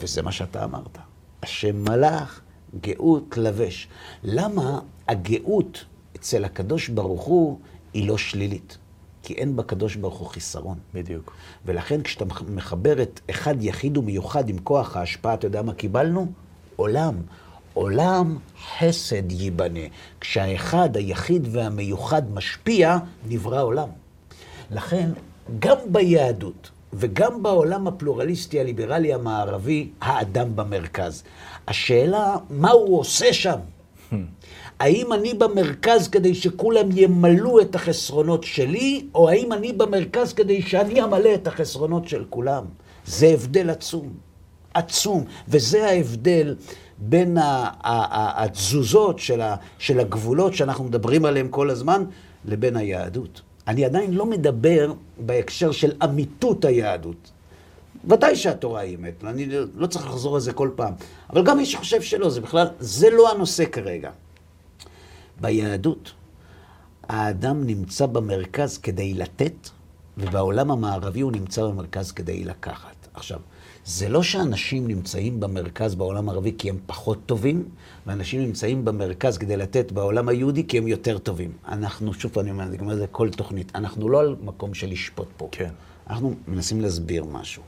[0.00, 0.98] וזה מה שאתה אמרת.
[1.42, 2.40] השם מלאך,
[2.80, 3.88] גאות לבש.
[4.22, 5.84] למה הגאות
[6.16, 7.58] אצל הקדוש ברוך הוא
[7.94, 8.78] היא לא שלילית?
[9.22, 10.78] כי אין בקדוש ברוך הוא חיסרון.
[10.94, 11.32] בדיוק.
[11.64, 16.26] ולכן כשאתה מחבר את אחד יחיד ומיוחד עם כוח ההשפעה, אתה יודע מה קיבלנו?
[16.76, 17.14] עולם.
[17.74, 18.38] עולם
[18.78, 19.80] חסד ייבנה.
[20.20, 22.96] כשהאחד, היחיד והמיוחד משפיע,
[23.28, 23.88] נברא עולם.
[24.70, 25.10] לכן,
[25.58, 31.22] גם ביהדות וגם בעולם הפלורליסטי הליברלי המערבי, האדם במרכז.
[31.68, 33.58] השאלה, מה הוא עושה שם?
[34.80, 41.02] האם אני במרכז כדי שכולם ימלאו את החסרונות שלי, או האם אני במרכז כדי שאני
[41.02, 42.64] אמלא את החסרונות של כולם?
[43.06, 44.12] זה הבדל עצום,
[44.74, 46.56] עצום, וזה ההבדל
[46.98, 47.38] בין
[47.80, 49.18] התזוזות
[49.78, 52.04] של, הגבולות שאנחנו מדברים עליהם כל הזמן,
[52.44, 53.40] לבין היהדות.
[53.66, 57.30] אני עדיין לא מדבר בהקשר של אמיתות היהדות.
[58.08, 60.94] ודאי שהתורה היא אמת, אני לא צריך לחזור על זה כל פעם.
[61.30, 64.10] אבל גם מי שחושב שלא, זה בכלל, זה לא הנושא כרגע.
[65.40, 66.12] ביהדות,
[67.08, 69.68] האדם נמצא במרכז כדי לתת,
[70.18, 73.08] ובעולם המערבי הוא נמצא במרכז כדי לקחת.
[73.14, 73.40] עכשיו,
[73.86, 77.68] זה לא שאנשים נמצאים במרכז בעולם הערבי כי הם פחות טובים,
[78.06, 81.52] ואנשים נמצאים במרכז כדי לתת בעולם היהודי כי הם יותר טובים.
[81.68, 84.90] אנחנו, שוב אני אומר, אני אומר את זה כל תוכנית, אנחנו לא על מקום של
[84.90, 85.48] לשפוט פה.
[85.52, 85.70] כן.
[86.10, 87.62] אנחנו מנסים להסביר משהו.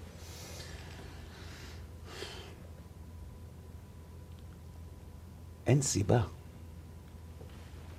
[5.67, 6.21] אין סיבה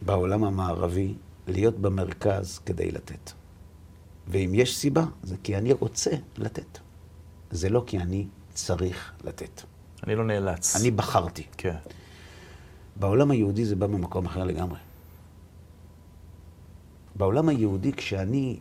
[0.01, 1.13] בעולם המערבי
[1.47, 3.31] להיות במרכז כדי לתת.
[4.27, 6.88] ואם יש סיבה, זה כי אני רוצה לתת.
[7.51, 9.61] זה לא כי אני צריך לתת.
[10.03, 10.75] אני לא נאלץ.
[10.75, 11.43] אני בחרתי.
[11.57, 11.75] כן.
[12.95, 14.79] בעולם היהודי זה בא ממקום אחר לגמרי.
[17.15, 18.59] בעולם היהודי, כשאני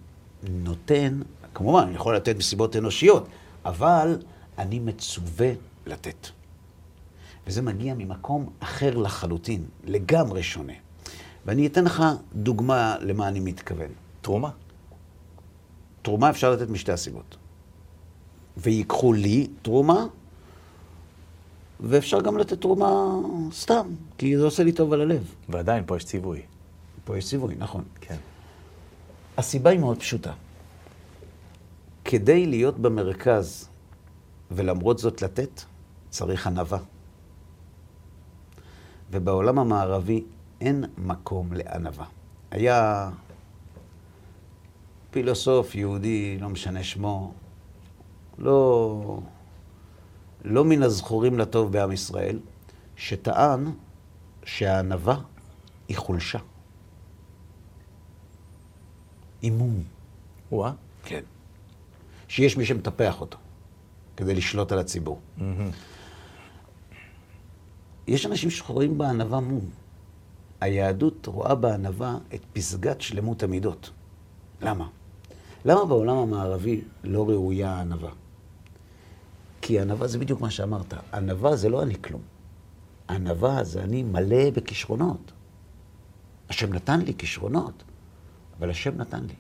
[0.51, 1.21] נותן,
[1.55, 3.29] כמובן, אני יכול לתת מסיבות אנושיות,
[3.65, 4.19] אבל
[4.59, 5.53] אני מצווה
[5.87, 6.29] לתת.
[7.47, 10.73] וזה מגיע ממקום אחר לחלוטין, לגמרי שונה.
[11.47, 12.03] ואני אתן לך
[12.35, 13.91] דוגמה למה אני מתכוון.
[14.21, 14.51] תרומה.
[16.03, 17.37] תרומה אפשר לתת משתי הסיבות.
[18.59, 20.07] ויקחו לי תרומה,
[21.81, 23.17] ואפשר גם לתת תרומה
[23.53, 23.87] סתם,
[24.19, 25.35] כי זה עושה לי טוב על הלב.
[25.49, 26.43] ועדיין, פה יש ציווי.
[27.05, 27.85] פה יש ציווי, נכון.
[28.01, 28.17] כן.
[29.37, 30.33] הסיבה היא מאוד פשוטה.
[32.05, 33.69] כדי להיות במרכז
[34.51, 35.63] ולמרות זאת לתת,
[36.11, 36.79] צריך ענווה.
[39.11, 40.25] ובעולם המערבי
[40.61, 42.05] אין מקום לענווה.
[42.51, 43.11] היה
[45.11, 47.33] פילוסוף יהודי, לא משנה שמו,
[48.39, 49.21] לא,
[50.45, 52.39] לא מן הזכורים לטוב בעם ישראל,
[52.97, 53.73] שטען
[54.45, 55.21] שהענווה
[55.89, 56.39] היא חולשה.
[59.43, 59.83] אימום.
[60.53, 60.73] וואה.
[61.05, 61.23] כן.
[62.29, 63.39] שיש מי שמטפח אותו
[64.17, 65.21] כדי לשלוט על הציבור.
[68.07, 69.71] יש אנשים שרואים בענווה מום.
[70.61, 73.91] היהדות רואה בענווה את פסגת שלמות המידות.
[74.63, 74.89] למה?
[75.65, 78.11] למה בעולם המערבי לא ראויה הענווה?
[79.69, 80.95] כי ענווה זה בדיוק מה שאמרת.
[81.15, 82.21] ענווה זה לא אני כלום.
[83.11, 85.33] ענווה זה אני מלא בכישרונות.
[86.49, 87.83] השם נתן לי כישרונות,
[88.59, 89.35] אבל השם נתן לי.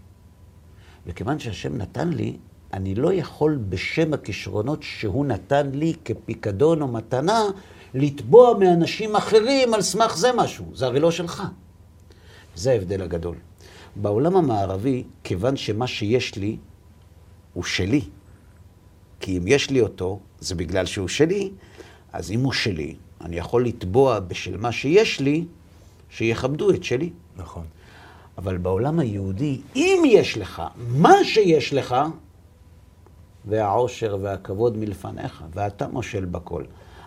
[1.07, 2.37] וכיוון שהשם נתן לי,
[2.73, 7.43] אני לא יכול בשם הכישרונות שהוא נתן לי כפיקדון או מתנה,
[7.95, 10.65] לתבוע מאנשים אחרים על סמך זה משהו.
[10.75, 11.43] זה הרי לא שלך.
[12.57, 13.37] זה ההבדל הגדול.
[13.97, 16.57] בעולם המערבי, כיוון שמה שיש לי
[17.55, 18.03] הוא שלי,
[19.21, 21.51] כי אם יש לי אותו, זה בגלל שהוא שלי,
[22.13, 25.45] אז אם הוא שלי, אני יכול לתבוע בשל מה שיש לי,
[26.11, 27.11] שיכבדו את שלי.
[27.37, 27.65] נכון.
[28.39, 31.97] אבל בעולם היהודי, אם יש לך מה שיש לך,
[33.45, 36.65] והעושר והכבוד מלפניך, ואתה מושל בכל.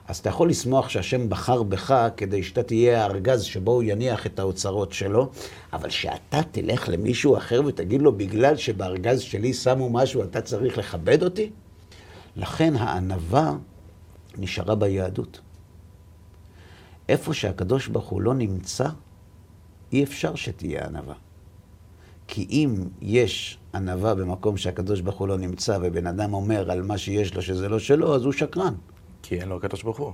[0.08, 4.40] אז אתה יכול לשמוח שהשם בחר בך כדי שאתה תהיה הארגז שבו הוא יניח את
[4.40, 5.30] האוצרות שלו,
[5.74, 11.24] אבל שאתה תלך למישהו אחר ותגיד לו, בגלל שבארגז שלי שמו משהו, אתה צריך לכבד
[11.24, 11.50] אותי?
[12.36, 13.56] לכן הענווה
[14.38, 15.42] נשארה ביהדות.
[17.10, 18.90] איפה שהקדוש ברוך הוא לא נמצא,
[19.94, 21.16] אי אפשר שתהיה ענווה.
[22.28, 26.98] כי אם יש ענווה במקום שהקדוש ברוך הוא לא נמצא, ובן אדם אומר על מה
[26.98, 28.74] שיש לו שזה לא שלו, אז הוא שקרן.
[29.22, 30.12] כי אין לו הקדוש ברוך הוא.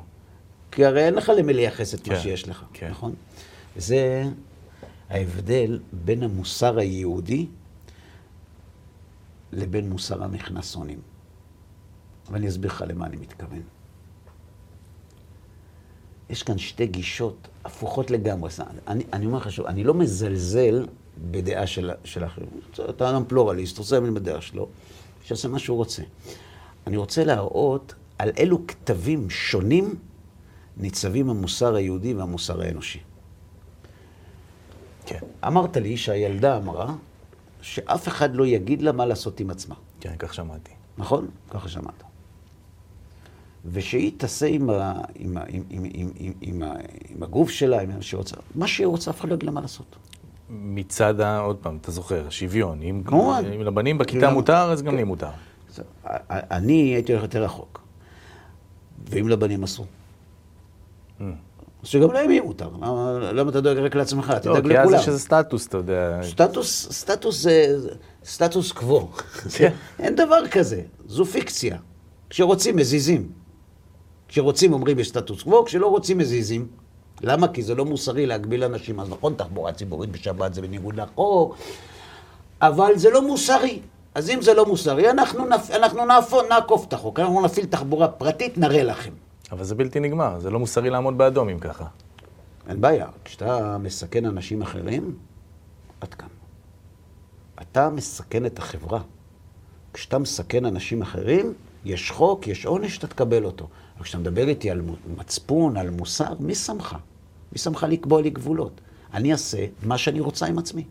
[0.71, 2.89] כי הרי אין לך למי לייחס את כן, מה שיש לך, כן.
[2.89, 3.15] נכון?
[3.75, 4.23] זה
[5.09, 7.47] ההבדל בין המוסר היהודי
[9.51, 10.99] לבין מוסר המכנסונים.
[12.31, 13.61] ואני אסביר לך למה אני מתכוון.
[16.29, 18.49] יש כאן שתי גישות הפוכות לגמרי.
[18.87, 20.85] אני, אני אומר לך שוב, אני לא מזלזל
[21.31, 22.49] בדעה של, של אחרים.
[22.89, 24.67] אתה אדם פלורליסט, רוצה להאמין בדעה שלו,
[25.23, 26.03] שיעשה מה שהוא רוצה.
[26.87, 29.95] אני רוצה להראות על אילו כתבים שונים
[30.77, 32.99] ניצבים המוסר היהודי והמוסר האנושי.
[35.05, 35.19] כן.
[35.47, 36.95] אמרת לי שהילדה אמרה
[37.61, 39.75] שאף אחד לא יגיד לה מה לעשות עם עצמה.
[39.99, 40.71] כן, כך שמעתי.
[40.97, 41.27] נכון?
[41.49, 42.03] ככה שמעת.
[43.65, 46.63] ושהיא תעשה עם, ה, עם, ה, עם, עם, עם, עם, עם,
[47.09, 48.35] עם הגוף שלה, עם מה שהיא רוצה.
[48.55, 49.95] מה שהיא רוצה, אף אחד לא יגיד לה מה לעשות.
[50.49, 51.39] מצד, ה...
[51.39, 52.81] עוד פעם, אתה זוכר, שוויון.
[52.81, 53.43] אם, כמובן.
[53.55, 55.29] אם לבנים בכיתה מותר, אז גם לי מותר.
[56.31, 57.81] אני הייתי הולך יותר רחוק.
[59.09, 59.85] ואם לבנים אסור?
[61.19, 61.23] Mm.
[61.83, 62.69] אז שגם להם יהיה מותר.
[63.33, 64.33] למה אתה דואג רק לעצמך?
[64.41, 64.69] תדאג לכולם.
[64.69, 66.19] לא, כי אז יש איזה סטטוס, אתה יודע.
[66.23, 67.77] סטטוס, סטטוס זה
[68.25, 69.11] סטטוס קוו.
[69.57, 69.73] כן.
[69.99, 71.77] אין דבר כזה, זו פיקציה.
[72.29, 73.29] כשרוצים, מזיזים.
[74.27, 76.67] כשרוצים אומרים יש סטטוס קוו, כשלא רוצים, מזיזים.
[77.21, 77.47] למה?
[77.47, 78.99] כי זה לא מוסרי להגביל אנשים.
[78.99, 81.57] אז נכון, תחבורה ציבורית בשבת זה בניגוד לחוק,
[82.61, 83.79] אבל זה לא מוסרי.
[84.15, 85.71] אז אם זה לא מוסרי, אנחנו, נפ...
[85.71, 89.11] אנחנו נעפון, נעקוף את החוק, אנחנו נפעיל תחבורה פרטית, נראה לכם.
[89.51, 91.85] אבל זה בלתי נגמר, זה לא מוסרי לעמוד באדום אם ככה.
[92.69, 95.15] אין בעיה, כשאתה מסכן אנשים אחרים,
[96.01, 96.27] עד כאן.
[97.61, 99.01] אתה מסכן את החברה.
[99.93, 101.53] כשאתה מסכן אנשים אחרים,
[101.87, 103.67] יש חוק, יש עונש, אתה תקבל אותו.
[103.95, 104.81] אבל כשאתה מדבר איתי על
[105.17, 106.95] מצפון, על מוסר, מי שמך?
[107.51, 108.81] מי שמך לקבוע לי גבולות?
[109.13, 110.83] אני אעשה מה שאני רוצה עם עצמי.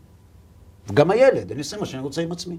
[0.93, 2.57] גם הילד, אני אעשה מה שאני רוצה עם עצמי.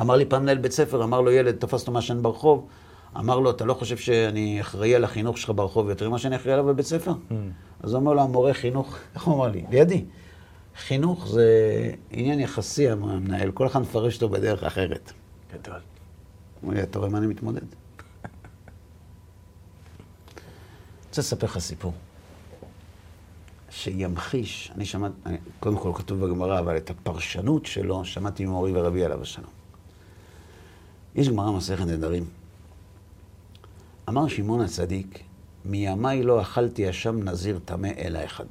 [0.00, 2.66] אמר לי פעם מנהל בית ספר, אמר לו ילד, תפס אותו מעשן ברחוב,
[3.16, 6.52] אמר לו, אתה לא חושב שאני אחראי על החינוך שלך ברחוב יותר ממה שאני אחראי
[6.52, 7.12] עליו בבית ספר?
[7.12, 7.34] Mm.
[7.80, 9.64] אז הוא אמר לו, המורה חינוך, איך הוא אמר לי?
[9.70, 10.04] לידי.
[10.80, 15.12] חינוך זה עניין יחסי, אמר המנהל, כל אחד מפרש אותו בדרך אחרת.
[15.52, 15.80] גדול.
[16.64, 17.58] אמר לי, אתה רואה מה אני מתמודד?
[17.58, 17.68] אני
[21.08, 21.92] רוצה לספר לך סיפור.
[23.70, 25.14] שימחיש, אני שמעתי,
[25.60, 29.50] קודם כל כתוב בגמרא, אבל את הפרשנות שלו שמעתי ממורי ורבי עליו השלום.
[31.14, 32.24] יש גמרא מסכת נדרים.
[34.08, 35.22] אמר שמעון הצדיק,
[35.64, 38.46] מימיי לא אכלתי אשם נזיר טמא אלא אחד.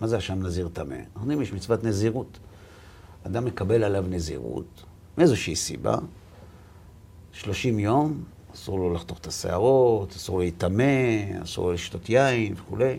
[0.00, 0.96] מה זה אשם נזיר טמא?
[1.20, 2.38] יודעים, יש מצוות נזירות.
[3.26, 4.82] אדם מקבל עליו נזירות,
[5.18, 5.96] מאיזושהי סיבה,
[7.32, 12.98] 30 יום, אסור לו לחתוך את השערות, אסור להיטמא, אסור לו לשתות יין וכולי.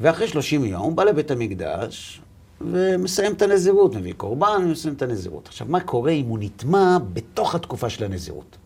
[0.00, 2.20] ואחרי 30 יום הוא בא לבית המקדש,
[2.60, 5.48] ומסיים את הנזירות, מביא קורבן ומסיים את הנזירות.
[5.48, 8.56] עכשיו, מה קורה אם הוא נטמע בתוך התקופה של הנזירות?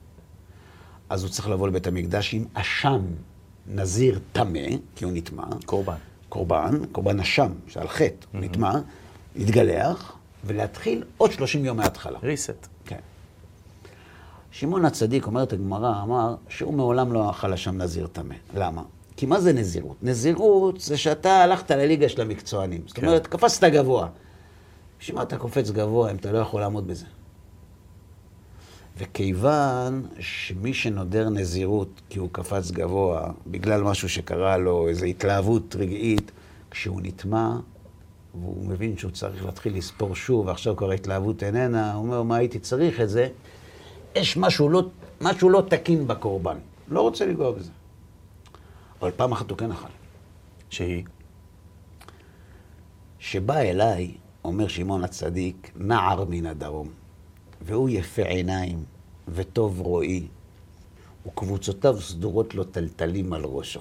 [1.09, 3.03] אז הוא צריך לבוא לבית המקדש עם אשם
[3.75, 5.45] נזיר טמא, כי הוא נטמע.
[5.67, 5.95] קורבן.
[6.29, 8.27] קורבן, קורבן אשם, שעל חטא, mm-hmm.
[8.33, 8.79] הוא נטמע,
[9.37, 12.19] להתגלח, ולהתחיל עוד 30 יום מההתחלה.
[12.23, 12.67] ריסט.
[12.85, 12.99] כן.
[14.51, 18.35] שמעון הצדיק, אומרת הגמרא, אמר שהוא מעולם לא אכל אשם נזיר טמא.
[18.55, 18.83] למה?
[19.17, 19.97] כי מה זה נזירות?
[20.03, 22.83] נזירות זה שאתה הלכת לליגה של המקצוענים.
[22.87, 23.07] זאת כן.
[23.07, 24.09] אומרת, קפצת גבוה.
[25.01, 27.07] בשביל מה אתה קופץ גבוה אם אתה לא יכול לעמוד בזה?
[29.01, 36.31] וכיוון שמי שנודר נזירות כי הוא קפץ גבוה, בגלל משהו שקרה לו, איזו התלהבות רגעית,
[36.71, 37.57] כשהוא נטמע,
[38.35, 42.59] והוא מבין שהוא צריך להתחיל לספור שוב, ועכשיו כבר ההתלהבות איננה, הוא אומר, מה הייתי
[42.59, 43.29] צריך את זה?
[44.15, 44.83] יש משהו לא,
[45.21, 46.57] משהו לא תקין בקורבן.
[46.89, 47.71] לא רוצה לגוע בזה.
[49.01, 49.89] אבל פעם אחת הוא כן אכל.
[50.71, 51.05] שהיא?
[53.19, 56.89] שבא אליי, אומר שמעון הצדיק, נער מן הדרום,
[57.63, 58.85] והוא יפה עיניים
[59.29, 60.27] וטוב רואי,
[61.27, 63.81] וקבוצותיו סדורות לו טלטלים על ראשו.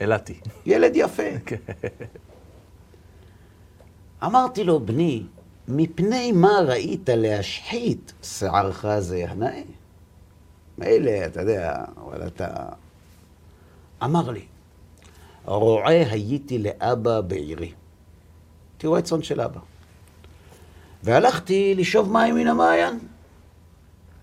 [0.00, 0.40] אילתי.
[0.66, 1.22] ילד יפה.
[4.24, 5.22] אמרתי לו, בני,
[5.68, 9.62] מפני מה ראית להשחית שערך זה הנאה?
[10.78, 12.68] מילא, אתה יודע, אבל אתה
[14.04, 14.44] אמר לי,
[15.44, 17.72] רועה הייתי לאבא בעירי.
[18.72, 19.60] הייתי רועה צאן של אבא.
[21.02, 22.98] והלכתי לשאוב מים מן המעיין.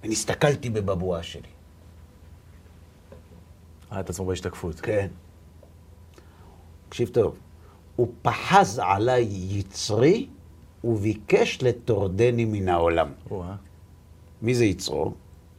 [0.03, 1.41] ונסתכלתי בבבואה שלי.
[3.91, 4.79] ראה את עצמו בהשתקפות.
[4.79, 5.07] כן.
[6.89, 7.35] תקשיב טוב.
[7.95, 10.27] הוא פחז עליי יצרי
[10.83, 13.09] וביקש לטורדני מן העולם.
[14.41, 15.13] מי זה יצרו?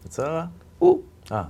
[0.07, 0.47] יצרה?
[0.79, 1.03] הוא.
[1.33, 1.45] אה,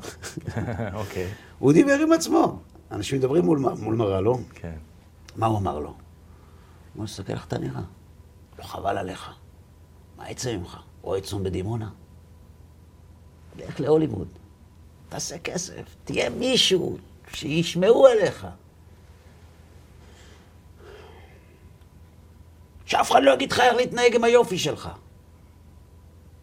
[1.00, 1.28] אוקיי.
[1.58, 2.58] הוא דיבר עם עצמו.
[2.90, 4.38] אנשים מדברים מול, מול מראה, לא?
[4.54, 4.76] כן.
[5.36, 5.88] מה הוא אמר לו?
[5.88, 5.96] הוא
[6.96, 7.82] אמר, תסתכל איך אתה נראה.
[8.58, 9.30] לא חבל עליך.
[10.16, 10.78] מה יצא ממך?
[11.02, 11.90] רואה צאן בדימונה?
[13.56, 14.28] לך להוליווד.
[15.08, 15.96] תעשה כסף.
[16.04, 16.98] תהיה מישהו
[17.32, 18.46] שישמעו עליך.
[22.86, 24.88] שאף אחד לא יגיד לך איך להתנהג עם היופי שלך.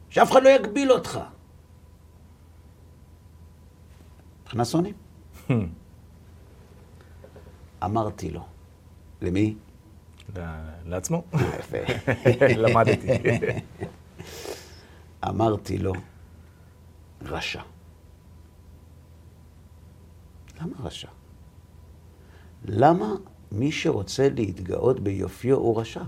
[0.10, 1.20] שאף אחד לא יגביל אותך.
[4.44, 4.96] מבחינה שונאים.
[7.84, 8.46] אמרתי לו.
[9.22, 9.56] למי?
[10.86, 11.24] לעצמו.
[11.60, 11.78] יפה.
[12.64, 13.08] למדתי.
[15.30, 15.94] אמרתי לו,
[17.22, 17.62] רשע.
[20.62, 21.08] למה רשע?
[22.66, 23.16] למה
[23.52, 26.04] מי שרוצה להתגאות ביופיו הוא רשע?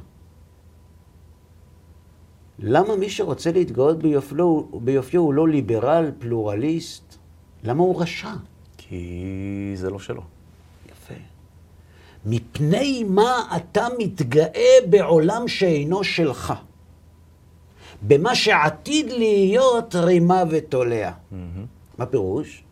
[2.59, 7.15] למה מי שרוצה להתגאות ביופיו, ביופיו הוא לא ליברל, פלורליסט?
[7.63, 8.31] למה הוא רשע?
[8.77, 10.34] כי זה לא שלו.
[12.25, 16.53] מפני מה אתה מתגאה בעולם שאינו שלך?
[18.01, 21.11] במה שעתיד להיות רימה ותולע.
[21.97, 22.63] מה פירוש?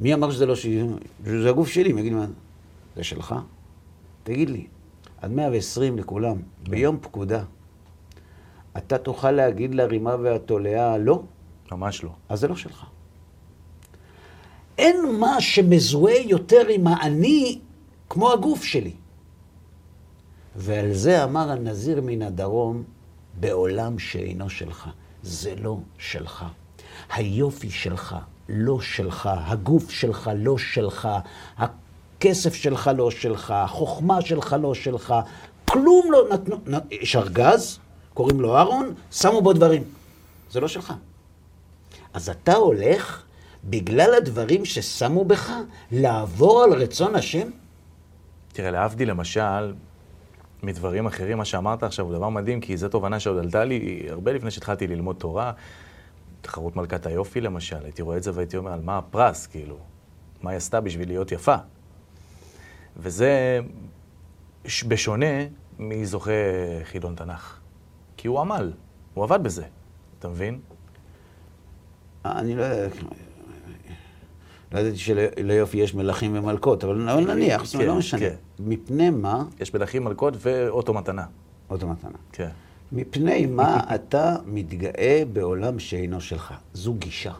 [0.00, 0.82] מי אמר שזה לא שלי?
[1.24, 2.26] זה הגוף שלי, מי יגיד לי מה?
[2.96, 3.34] זה שלך?
[4.22, 4.66] תגיד לי,
[5.20, 6.36] עד 120 לכולם,
[6.68, 7.42] ביום פקודה,
[8.76, 11.22] אתה תוכל להגיד לרימה והתולעה לא?
[11.72, 12.10] ממש לא.
[12.28, 12.84] אז זה לא שלך.
[14.78, 17.58] אין מה שמזוהה יותר עם האני
[18.08, 18.92] כמו הגוף שלי.
[20.56, 22.82] ועל זה אמר הנזיר מן הדרום,
[23.40, 24.88] בעולם שאינו שלך.
[25.22, 26.44] זה לא שלך.
[27.10, 28.16] היופי שלך
[28.48, 31.08] לא שלך, הגוף שלך לא שלך,
[31.58, 35.14] הכסף שלך לא שלך, החוכמה שלך לא שלך,
[35.64, 36.56] כלום לא נתנו,
[36.90, 37.78] יש ארגז,
[38.14, 39.84] קוראים לו אהרון, שמו בו דברים.
[40.50, 40.92] זה לא שלך.
[42.14, 43.22] אז אתה הולך,
[43.64, 45.52] בגלל הדברים ששמו בך,
[45.92, 47.50] לעבור על רצון השם?
[48.56, 49.74] תראה, להבדיל למשל
[50.62, 54.32] מדברים אחרים, מה שאמרת עכשיו הוא דבר מדהים, כי זו תובנה שעוד עלתה לי הרבה
[54.32, 55.52] לפני שהתחלתי ללמוד תורה.
[56.40, 59.76] תחרות מלכת היופי למשל, הייתי רואה את זה והייתי אומר, על מה הפרס, כאילו?
[60.42, 61.56] מה היא עשתה בשביל להיות יפה?
[62.96, 63.60] וזה
[64.88, 65.26] בשונה
[65.78, 66.30] מזוכה
[66.84, 67.60] חידון תנ"ך.
[68.16, 68.72] כי הוא עמל,
[69.14, 69.64] הוא עבד בזה,
[70.18, 70.60] אתה מבין?
[72.24, 72.64] אני לא...
[74.72, 78.20] לא ידעתי שליופי יש מלכים ומלכות, אבל כן, נניח, זאת אומרת, לא משנה.
[78.20, 78.34] כן.
[78.58, 79.44] מפני מה...
[79.60, 81.24] יש מלכים, מלכות ואוטו מתנה.
[81.70, 82.18] אוטו מתנה.
[82.32, 82.48] כן.
[82.92, 86.54] מפני מה אתה מתגאה בעולם שאינו שלך?
[86.74, 87.32] זו גישה.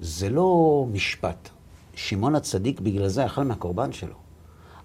[0.00, 1.48] זה לא משפט.
[1.94, 4.25] שמעון הצדיק בגלל זה אכל מהקורבן שלו.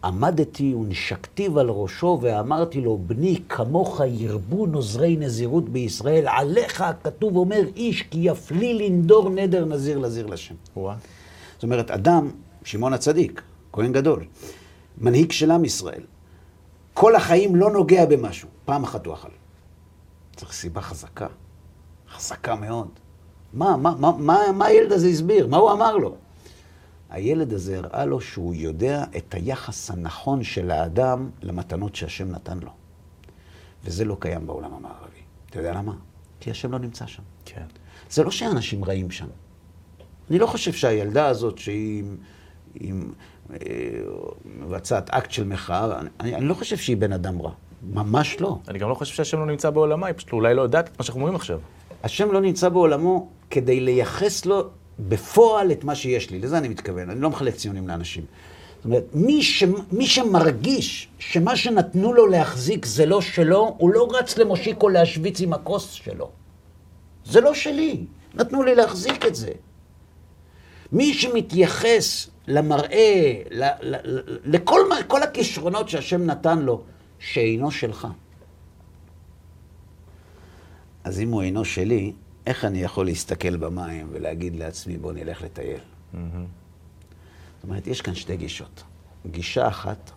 [0.04, 7.62] עמדתי ונשקתיו על ראשו ואמרתי לו, בני, כמוך ירבו נוזרי נזירות בישראל, עליך הכתוב אומר
[7.76, 10.56] איש, כי יפלי לנדור נדר נזיר לזיר לשם.
[10.76, 10.96] וואה.
[11.54, 12.32] זאת אומרת, אדם,
[12.64, 13.42] שמעון הצדיק,
[13.74, 14.26] כהן גדול,
[14.98, 16.02] מנהיג של עם ישראל,
[16.94, 19.30] כל החיים לא נוגע במשהו, פעם אחת הוא אכל.
[20.36, 21.28] צריך סיבה חזקה,
[22.14, 22.88] חזקה מאוד.
[23.54, 25.48] מה, מה, מה, מה, מה הילד הזה הסביר?
[25.48, 26.16] מה הוא אמר לו?
[27.12, 32.72] הילד הזה הראה לו שהוא יודע את היחס הנכון של האדם למתנות שהשם נתן לו.
[33.84, 35.22] וזה לא קיים בעולם המערבי.
[35.50, 35.94] אתה יודע למה?
[36.40, 37.24] כי השם לא נמצא שם.
[37.46, 37.66] כן.
[38.10, 39.28] זה לא שאנשים רעים שם.
[40.30, 42.04] אני לא חושב שהילדה הזאת שהיא
[42.76, 43.14] עם,
[43.52, 43.58] אה,
[44.46, 47.52] מבצעת אקט של מחאה, אני, אני לא חושב שהיא בן אדם רע.
[47.84, 48.58] ממש לא.
[48.68, 51.06] אני גם לא חושב שהשם לא נמצא בעולמה, היא פשוט אולי לא יודעת את מה
[51.06, 51.60] שאנחנו אומרים עכשיו.
[52.04, 54.70] השם לא נמצא בעולמו כדי לייחס לו
[55.00, 56.40] בפועל את מה שיש לי.
[56.40, 58.26] לזה אני מתכוון, אני לא מחלק ציונים לאנשים.
[58.76, 59.64] זאת אומרת, מי, ש...
[59.92, 65.54] מי שמרגיש שמה שנתנו לו להחזיק זה לא שלו, הוא לא רץ למושיקו להשוויץ עם
[65.54, 66.30] הכוס שלו.
[67.26, 69.52] זה לא שלי, נתנו לי להחזיק את זה.
[70.92, 73.64] מי שמתייחס למראה, ל...
[73.64, 73.96] ל...
[74.04, 74.38] ל...
[74.46, 76.82] לכל כל הכישרונות שהשם נתן לו,
[77.20, 78.08] שאינו שלך.
[81.04, 82.14] אז אם הוא אינו שלי,
[82.46, 85.80] איך אני יכול להסתכל במים ולהגיד לעצמי, בוא נלך לטייל?
[86.14, 86.18] Mm-hmm.
[87.56, 88.84] זאת אומרת, יש כאן שתי גישות.
[89.28, 90.12] גישה אחת,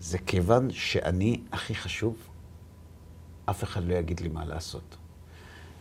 [0.00, 2.16] זה כיוון שאני הכי חשוב,
[3.44, 4.96] אף אחד לא יגיד לי מה לעשות.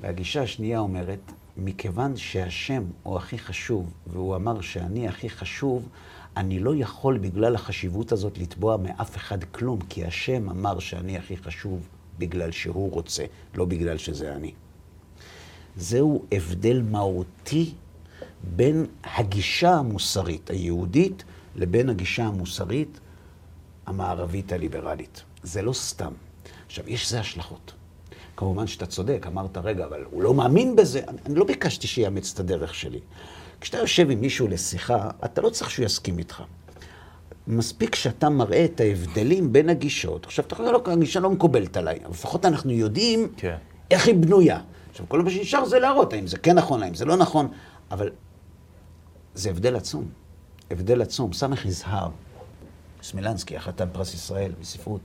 [0.02, 5.90] והגישה השנייה אומרת, מכיוון שהשם הוא הכי חשוב, והוא אמר שאני הכי חשוב,
[6.38, 11.38] אני לא יכול בגלל החשיבות הזאת לתבוע מאף אחד כלום, כי השם אמר שאני הכי
[11.38, 11.88] חשוב
[12.18, 13.26] בגלל שהוא רוצה,
[13.56, 14.54] לא בגלל שזה אני.
[15.78, 17.74] זהו הבדל מהותי
[18.56, 21.24] בין הגישה המוסרית היהודית
[21.56, 23.00] לבין הגישה המוסרית
[23.86, 25.24] המערבית הליברלית.
[25.44, 26.12] זה לא סתם.
[26.66, 27.74] עכשיו, יש לזה השלכות.
[28.38, 31.02] כמובן שאתה צודק, אמרת, רגע, אבל הוא לא מאמין בזה.
[31.08, 33.00] אני, אני לא ביקשתי שיאמץ את הדרך שלי.
[33.62, 36.44] כשאתה יושב עם מישהו לשיחה, אתה לא צריך שהוא יסכים איתך.
[37.48, 40.26] מספיק שאתה מראה את ההבדלים בין הגישות.
[40.26, 43.56] עכשיו, אתה יכול הגישה לא מקובלת עליי, אבל לפחות אנחנו יודעים כן.
[43.92, 44.60] איך היא בנויה.
[44.96, 47.48] עכשיו, כל מה שנשאר זה להראות האם זה כן נכון, האם זה לא נכון,
[47.92, 48.10] אבל
[49.34, 50.10] זה הבדל עצום.
[50.72, 51.34] הבדל עצום.
[51.34, 52.10] סמך יזהר,
[53.04, 55.02] סמילנסקי, החלטן פרס ישראל בספרות.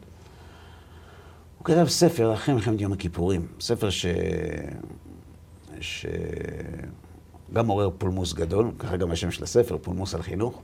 [1.58, 4.06] הוא כתב ספר אחרי מלחמת יום הכיפורים, ספר ש...
[5.80, 10.62] שגם עורר פולמוס גדול, ככה גם השם של הספר, פולמוס על חינוך.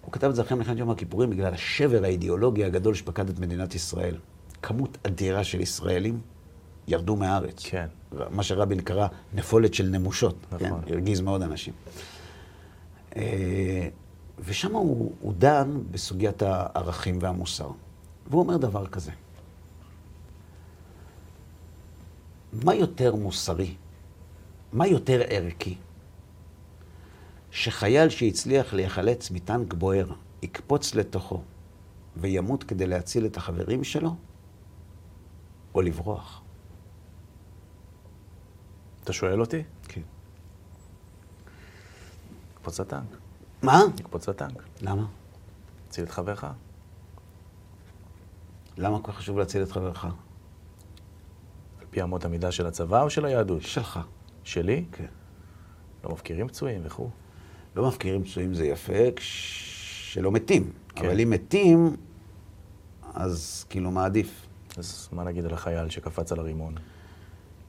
[0.00, 3.74] הוא כתב את זה אחרי מלחמת יום הכיפורים בגלל השבר האידיאולוגי הגדול שפקד את מדינת
[3.74, 4.16] ישראל.
[4.62, 6.20] כמות אדירה של ישראלים
[6.88, 7.62] ירדו מהארץ.
[7.66, 7.86] כן.
[8.30, 10.36] מה שרבין קרא נפולת של נמושות.
[10.52, 10.80] נכון.
[10.86, 10.92] כן?
[10.92, 11.74] הרגיז מאוד אנשים.
[13.16, 13.88] אה,
[14.38, 17.70] ושם הוא, הוא דן בסוגיית הערכים והמוסר.
[18.30, 19.10] והוא אומר דבר כזה.
[22.52, 23.74] מה יותר מוסרי?
[24.72, 25.76] מה יותר ערכי?
[27.50, 30.06] שחייל שהצליח להיחלץ מטנק בוער,
[30.42, 31.42] יקפוץ לתוכו
[32.16, 34.14] וימות כדי להציל את החברים שלו,
[35.74, 36.42] או לברוח?
[39.08, 39.62] אתה שואל אותי?
[39.88, 40.00] כן.
[42.54, 43.16] יקפוץ לטנק.
[43.62, 43.80] מה?
[44.00, 44.62] יקפוץ לטנק.
[44.80, 45.06] למה?
[45.88, 46.46] תציל את חברך.
[48.78, 50.04] למה כל כך חשוב להציל את חברך?
[50.04, 50.10] על
[51.90, 53.62] פי אמות המידה של הצבא או של היהדות?
[53.62, 54.00] שלך.
[54.44, 54.84] שלי?
[54.92, 55.06] כן.
[56.04, 57.10] לא מפקירים פצועים וכו'.
[57.76, 60.72] לא מפקירים פצועים זה יפה, כש- שלא מתים.
[60.94, 61.04] כן.
[61.06, 61.96] אבל אם מתים,
[63.14, 64.46] אז כאילו מה עדיף?
[64.76, 66.74] אז מה נגיד על החייל שקפץ על הרימון?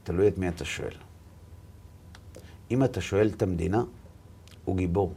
[0.02, 0.94] תלוי את מי אתה שואל.
[2.70, 3.82] אם אתה שואל את המדינה,
[4.64, 5.14] הוא גיבור.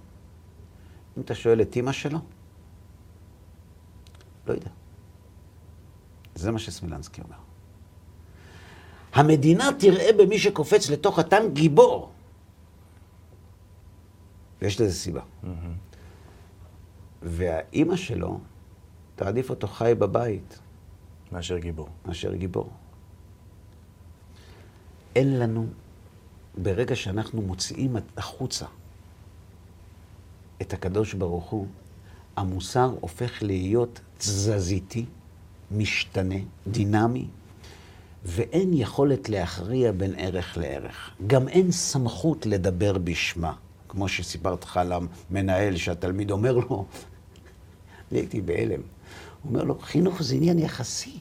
[1.18, 2.20] אם אתה שואל את אימא שלו,
[4.47, 4.70] לא יודע.
[6.36, 7.38] זה מה שסמילנסקי אומר.
[9.14, 12.12] המדינה תראה במי שקופץ לתוך הטנק גיבור.
[14.62, 15.22] ויש לזה סיבה.
[17.22, 18.39] והאימא שלו
[19.16, 20.60] תעדיף אותו חי בבית
[21.32, 21.88] מאשר גיבור.
[22.06, 22.70] מאשר גיבור.
[25.16, 25.68] אין לנו,
[26.58, 28.66] ברגע שאנחנו מוציאים החוצה
[30.62, 31.68] את הקדוש ברוך הוא,
[32.36, 35.06] המוסר הופך להיות תזזיתי,
[35.72, 36.36] משתנה,
[36.68, 37.28] דינמי,
[38.26, 41.10] ואין יכולת להכריע בין ערך לערך.
[41.28, 43.54] גם אין סמכות לדבר בשמה,
[43.89, 46.68] כמו שסיפרת לך על המנהל שהתלמיד אומר לו,
[48.12, 48.82] אני הייתי בהלם.
[49.41, 51.20] הוא אומר לו, חינוך זה עניין יחסי.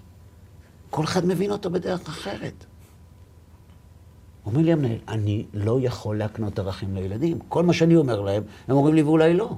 [0.91, 2.64] כל אחד מבין אותו בדרך אחרת.
[4.47, 7.38] אומר לי המנהל, אני לא יכול להקנות ערכים לילדים.
[7.49, 9.57] כל מה שאני אומר להם, הם אומרים לי, ואולי לא.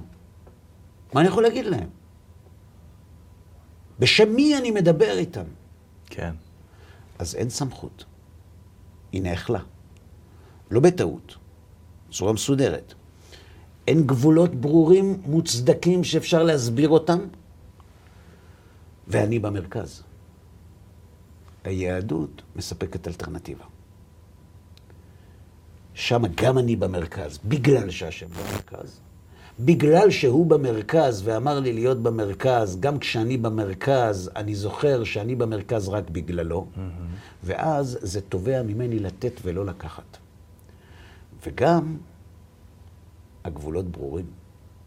[1.13, 1.89] מה אני יכול להגיד להם?
[3.99, 5.43] בשם מי אני מדבר איתם?
[6.05, 6.33] כן.
[7.19, 8.05] אז אין סמכות.
[9.11, 9.59] היא נאכלה.
[10.71, 11.35] לא בטעות,
[12.09, 12.93] בצורה מסודרת.
[13.87, 17.19] אין גבולות ברורים, מוצדקים, שאפשר להסביר אותם,
[19.07, 20.03] ואני במרכז.
[21.63, 23.65] היהדות מספקת אלטרנטיבה.
[25.95, 28.99] שם גם אני במרכז, בגלל שהשם במרכז.
[29.59, 36.09] בגלל שהוא במרכז ואמר לי להיות במרכז, גם כשאני במרכז, אני זוכר שאני במרכז רק
[36.09, 36.67] בגללו,
[37.43, 40.17] ואז זה תובע ממני לתת ולא לקחת.
[41.45, 41.97] וגם
[43.43, 44.25] הגבולות ברורים.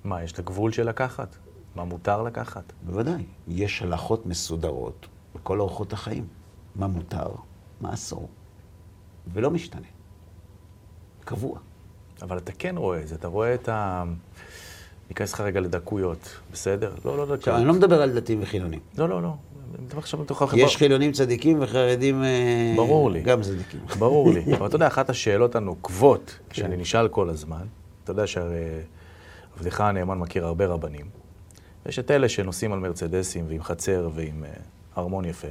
[0.04, 1.36] מה, יש את הגבול של לקחת?
[1.74, 2.72] מה מותר לקחת?
[2.86, 6.26] בוודאי, יש הלכות מסודרות בכל אורחות החיים.
[6.76, 7.28] מה מותר,
[7.80, 8.28] מה אסור,
[9.32, 9.86] ולא משתנה.
[11.29, 11.59] קבוע.
[12.22, 14.05] אבל אתה כן רואה את זה, אתה רואה את ה...
[15.09, 16.95] ניכנס לך רגע לדקויות, בסדר?
[17.05, 17.39] לא, לא דקויות.
[17.39, 18.81] עכשיו, אני לא מדבר על דתיים וחילונים.
[18.99, 19.35] לא, לא, לא.
[20.57, 23.22] יש חילונים צדיקים וחרדים אה, ברור לי.
[23.22, 23.81] גם צדיקים.
[23.99, 24.57] ברור לי.
[24.57, 27.66] אבל אתה יודע, אחת השאלות הנוקבות שאני נשאל כל הזמן,
[28.05, 28.64] אתה יודע שהרי
[29.57, 31.07] עבדך הנאמן מכיר הרבה רבנים,
[31.87, 34.51] ויש את אלה שנוסעים על מרצדסים ועם חצר ועם אה,
[34.99, 35.49] ארמון יפה,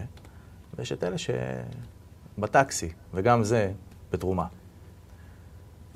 [0.78, 1.16] ויש את אלה
[2.38, 3.72] שבטקסי, וגם זה
[4.12, 4.46] בתרומה.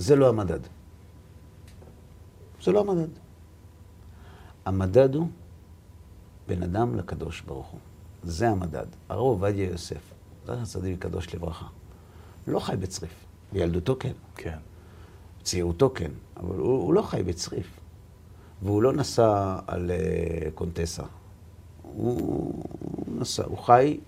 [0.01, 0.59] זה לא המדד.
[2.63, 3.09] זה לא המדד.
[4.65, 5.27] המדד הוא
[6.47, 7.79] בין אדם לקדוש ברוך הוא.
[8.23, 8.85] זה המדד.
[9.09, 10.01] הרב עובדיה יוסף,
[10.45, 11.65] זכר צדיק קדוש לברכה,
[12.47, 13.25] לא חי בצריף.
[13.53, 14.57] בילדותו כן, כן.
[15.39, 17.79] בצעירותו כן, אבל הוא, הוא לא חי בצריף.
[18.61, 21.03] והוא לא נסע על uh, קונטסה.
[21.81, 23.99] הוא, הוא נסע, הוא חי...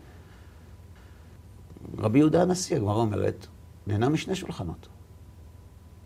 [1.98, 3.48] רבי יהודה הנשיא, הגמרא אומרת,
[3.88, 4.88] נהנה משני שולחנות.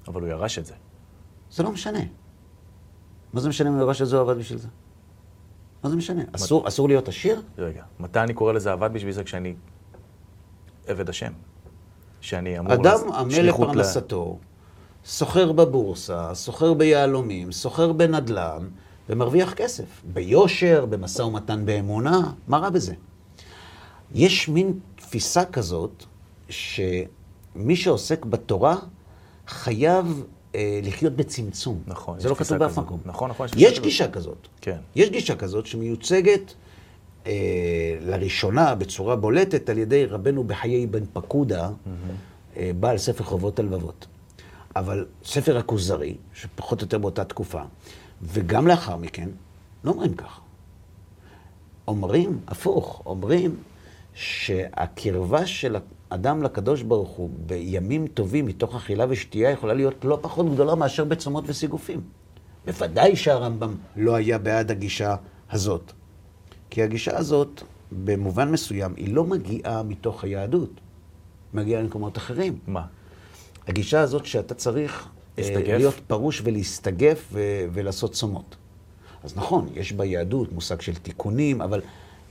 [0.08, 0.74] אבל הוא ירש את זה.
[1.52, 2.00] זה לא משנה.
[3.34, 4.68] מה זה משנה אם הוא ירש את זה או עבד בשביל זה?
[5.84, 6.22] מה זה משנה?
[6.32, 7.42] אסור, אסור להיות עשיר?
[7.58, 9.24] רגע, מתי אני קורא לזה עבד בשביל זה?
[9.24, 9.56] כשאני
[10.88, 11.32] עבד השם.
[12.22, 12.74] שאני אמור...
[12.74, 14.40] אדם עמל שליחות ל- לפרנסתו,
[15.06, 18.68] סוחר בבורסה, סוחר ביהלומים, סוחר בנדל"ן,
[19.10, 20.02] ומרוויח כסף.
[20.14, 22.94] ביושר, במשא ומתן באמונה, מה רע בזה?
[24.14, 26.04] יש מין תפיסה כזאת,
[26.50, 28.76] שמי שעוסק בתורה
[29.48, 30.24] חייב
[30.56, 31.82] אה, לחיות בצמצום.
[31.88, 32.78] נכון, זה לא כתוב באף.
[32.78, 33.00] מקום.
[33.06, 33.80] נכון, נכון, יש יש.
[33.80, 34.48] גישה כזאת.
[34.62, 34.78] כן.
[34.96, 36.54] יש גישה כזאת שמיוצגת
[37.28, 37.32] אה,
[38.02, 41.70] לראשונה בצורה בולטת על ידי רבנו בחיי בן פקודה,
[42.58, 44.08] אה, בעל ספר חובות הלבבות.
[44.76, 47.62] אבל ספר הכוזרי, שפחות או יותר באותה תקופה,
[48.22, 49.30] וגם לאחר מכן,
[49.84, 50.42] לא אומרים ככה.
[51.88, 53.56] אומרים, הפוך, אומרים
[54.14, 55.76] שהקרבה של
[56.10, 61.04] האדם לקדוש ברוך הוא בימים טובים מתוך אכילה ושתייה יכולה להיות לא פחות גדולה מאשר
[61.06, 62.02] בצומות וסיגופים.
[62.66, 65.16] בוודאי שהרמב"ם לא היה בעד הגישה
[65.52, 65.92] הזאת.
[66.70, 70.70] כי הגישה הזאת, במובן מסוים, היא לא מגיעה מתוך היהדות,
[71.54, 72.60] היא מגיעה למקומות אחרים.
[72.68, 72.86] מה?
[73.68, 75.78] הגישה הזאת שאתה צריך אה, להסתגף?
[75.78, 78.56] להיות פרוש ולהסתגף ו- ולעשות צומות.
[79.24, 81.82] אז נכון, יש ביהדות מושג של תיקונים, אבל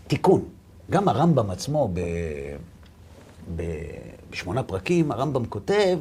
[0.07, 0.45] תיקון.
[0.91, 2.01] גם הרמב"ם עצמו, ב-
[4.31, 5.99] בשמונה פרקים, הרמב"ם כותב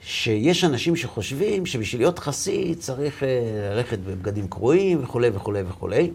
[0.00, 3.28] שיש אנשים שחושבים שבשביל להיות חסיד צריך אה,
[3.74, 6.10] ללכת בבגדים קרועים וכולי וכולי וכולי,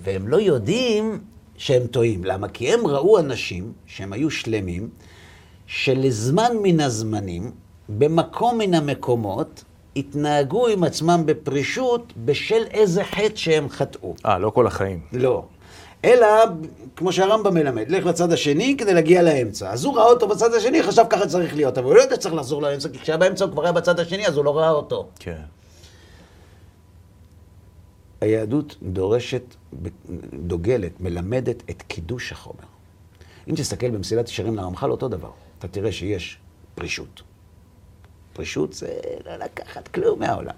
[0.00, 1.18] והם לא יודעים
[1.56, 2.24] שהם טועים.
[2.24, 2.48] למה?
[2.48, 4.88] כי הם ראו אנשים שהם היו שלמים,
[5.66, 7.50] שלזמן מן הזמנים,
[7.88, 9.64] במקום מן המקומות,
[9.96, 14.14] התנהגו עם עצמם בפרישות בשל איזה חטא שהם חטאו.
[14.26, 15.00] אה, לא כל החיים.
[15.12, 15.44] לא.
[16.04, 16.26] אלא,
[16.96, 19.70] כמו שהרמב"ם מלמד, לך לצד השני כדי להגיע לאמצע.
[19.70, 22.34] אז הוא ראה אותו בצד השני, חשב ככה צריך להיות, אבל הוא לא יודע שצריך
[22.34, 25.08] לחזור לאמצע, כי כשהיה באמצע הוא כבר היה בצד השני, אז הוא לא ראה אותו.
[25.18, 25.42] כן.
[28.20, 29.42] היהדות דורשת,
[30.32, 32.64] דוגלת, מלמדת את קידוש החומר.
[33.48, 35.30] אם תסתכל במסילת ישרים לרמח"ל, אותו דבר.
[35.58, 36.38] אתה תראה שיש
[36.74, 37.22] פרישות.
[38.32, 40.54] פרישות זה לא לקחת כלום מהעולם.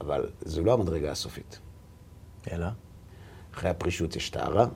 [0.00, 1.58] אבל זו לא המדרגה הסופית.
[2.52, 2.66] אלא?
[3.58, 4.66] אחרי הפרישות יש טהרה,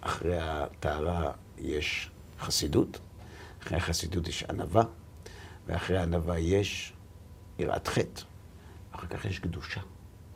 [0.00, 2.10] אחרי הטהרה יש
[2.40, 2.98] חסידות,
[3.62, 4.84] אחרי החסידות יש ענווה,
[5.66, 6.92] ואחרי הענווה יש
[7.58, 8.22] יראת חטא,
[8.92, 9.80] אחר כך יש קדושה.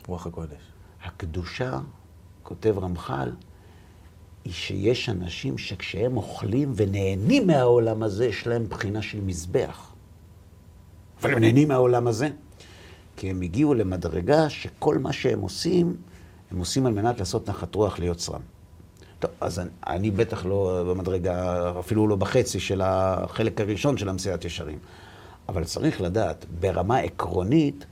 [0.07, 0.61] רוח הקודש.
[1.03, 1.79] הקדושה,
[2.43, 3.31] כותב רמח"ל,
[4.43, 9.93] היא שיש אנשים שכשהם אוכלים ונהנים מהעולם הזה, יש להם בחינה של מזבח.
[11.21, 12.29] אבל הם נהנים מהעולם הזה,
[13.17, 15.95] כי הם הגיעו למדרגה שכל מה שהם עושים,
[16.51, 18.41] הם עושים על מנת לעשות נחת רוח ליוצרם.
[19.19, 24.45] טוב, אז אני, אני בטח לא במדרגה, אפילו לא בחצי של החלק הראשון של המסיעת
[24.45, 24.79] ישרים.
[25.49, 27.85] אבל צריך לדעת, ברמה עקרונית,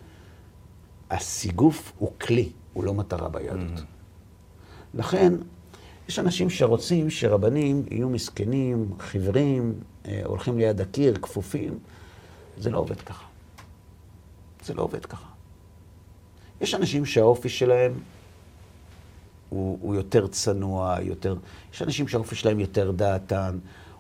[1.12, 3.82] הסיגוף הוא כלי, הוא לא מטרה ביהדות.
[4.94, 5.34] לכן,
[6.10, 9.74] יש אנשים שרוצים שרבנים יהיו מסכנים, חיוורים,
[10.06, 11.80] אה, הולכים ליד הקיר, כפופים.
[12.58, 13.26] זה לא עובד ככה.
[14.64, 15.28] זה לא עובד ככה.
[16.62, 17.94] יש אנשים שהאופי שלהם
[19.50, 21.36] הוא, הוא יותר צנוע, יותר...
[21.74, 23.60] יש אנשים שהאופי שלהם יותר דעתן,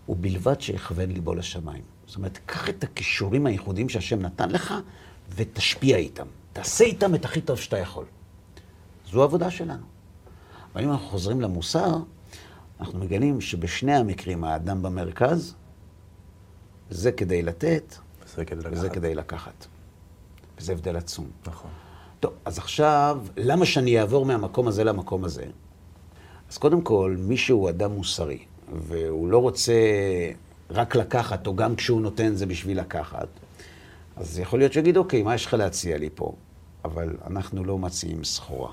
[0.09, 1.83] ובלבד שיכוון ליבו לשמיים.
[2.07, 4.73] זאת אומרת, קח את הכישורים הייחודיים שהשם נתן לך
[5.35, 6.25] ותשפיע איתם.
[6.53, 8.05] תעשה איתם את הכי טוב שאתה יכול.
[9.11, 9.85] זו העבודה שלנו.
[10.73, 11.97] אבל אם אנחנו חוזרים למוסר,
[12.79, 15.55] אנחנו מגלים שבשני המקרים האדם במרכז,
[16.89, 17.95] זה כדי לתת,
[18.35, 18.73] זה כדי לקחת.
[18.73, 19.65] וזה כדי לקחת.
[20.57, 21.29] וזה הבדל עצום.
[21.47, 21.71] נכון.
[22.19, 25.45] טוב, אז עכשיו, למה שאני אעבור מהמקום הזה למקום הזה?
[26.49, 28.39] אז קודם כל, מי שהוא אדם מוסרי,
[28.87, 29.73] והוא לא רוצה
[30.69, 33.27] רק לקחת, או גם כשהוא נותן זה בשביל לקחת,
[34.15, 36.33] אז יכול להיות שיגיד, אוקיי, מה יש לך להציע לי פה?
[36.85, 38.71] אבל אנחנו לא מציעים סחורה.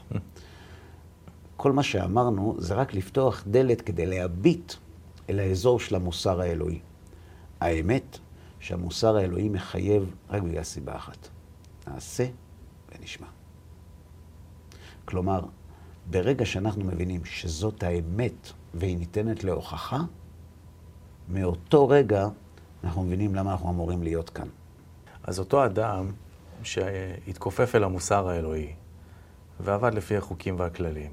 [1.56, 4.72] כל מה שאמרנו זה רק לפתוח דלת כדי להביט
[5.30, 6.80] אל האזור של המוסר האלוהי.
[7.60, 8.18] האמת
[8.60, 11.28] שהמוסר האלוהי מחייב רק בגלל סיבה אחת.
[11.86, 12.26] נעשה
[12.92, 13.33] ונשמע.
[15.14, 15.40] כלומר,
[16.10, 19.98] ברגע שאנחנו מבינים שזאת האמת והיא ניתנת להוכחה,
[21.28, 22.28] מאותו רגע
[22.84, 24.48] אנחנו מבינים למה אנחנו אמורים להיות כאן.
[25.22, 26.12] אז אותו אדם
[26.62, 28.72] שהתכופף אל המוסר האלוהי
[29.60, 31.10] ועבד לפי החוקים והכללים,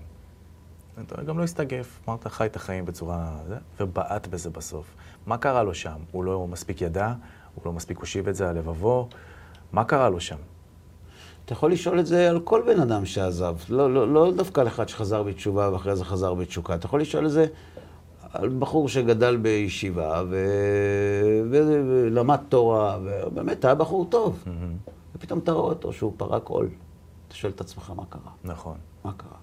[1.25, 3.37] גם לא הסתגף, אמרת חי את החיים בצורה...
[3.79, 4.95] ובעט בזה בסוף.
[5.25, 5.99] מה קרה לו שם?
[6.11, 7.13] הוא לא מספיק ידע?
[7.55, 9.09] הוא לא מספיק הושיב את זה על לבבו?
[9.71, 10.50] מה קרה לו שם?
[11.45, 14.67] אתה יכול לשאול את זה על כל בן אדם שעזב, לא, לא, לא דווקא על
[14.67, 16.75] אחד שחזר בתשובה ואחרי זה חזר בתשוקה.
[16.75, 17.45] אתה יכול לשאול את זה
[18.33, 20.47] על בחור שגדל בישיבה ו...
[21.51, 21.81] ו...
[21.89, 24.43] ולמד תורה, ובאמת היה בחור טוב.
[25.15, 26.69] ופתאום אתה רואה אותו שהוא פרק עול.
[27.27, 28.31] אתה שואל את עצמך מה קרה?
[28.43, 28.75] נכון.
[29.03, 29.37] מה קרה?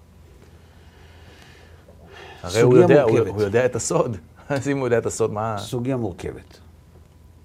[2.43, 3.19] הרי הוא יודע, הוא.
[3.19, 4.17] הוא יודע את הסוד.
[4.49, 5.57] אז אם הוא יודע את הסוד, מה...
[5.57, 6.59] סוגיה מורכבת.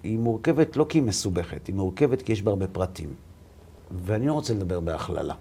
[0.03, 3.15] היא מורכבת לא כי היא מסובכת, היא מורכבת כי יש בה הרבה פרטים.
[3.95, 5.34] ואני לא רוצה לדבר בהכללה,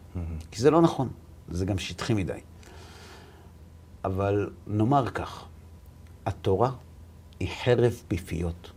[0.52, 1.10] כי זה לא נכון,
[1.50, 2.40] זה גם שטחי מדי.
[4.06, 5.46] אבל נאמר כך,
[6.26, 6.72] התורה
[7.40, 8.72] היא חרב פיפיות.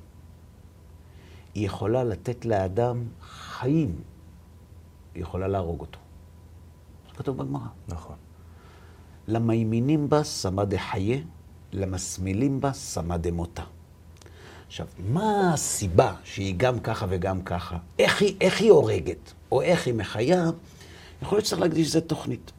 [1.55, 4.01] היא יכולה לתת לאדם חיים,
[5.15, 5.99] היא יכולה להרוג אותו.
[7.09, 7.69] זה כתוב בגמרא.
[7.89, 8.17] נכון.
[9.29, 11.19] למימינים בה שמה דחיה,
[11.73, 13.63] למסמילים בה שמה דמותה.
[14.67, 17.77] עכשיו, מה הסיבה שהיא גם ככה וגם ככה?
[17.99, 20.51] איך היא, איך היא הורגת, או איך היא מחיה?
[21.23, 22.53] יכול להיות שצריך להקדיש לזה תוכנית.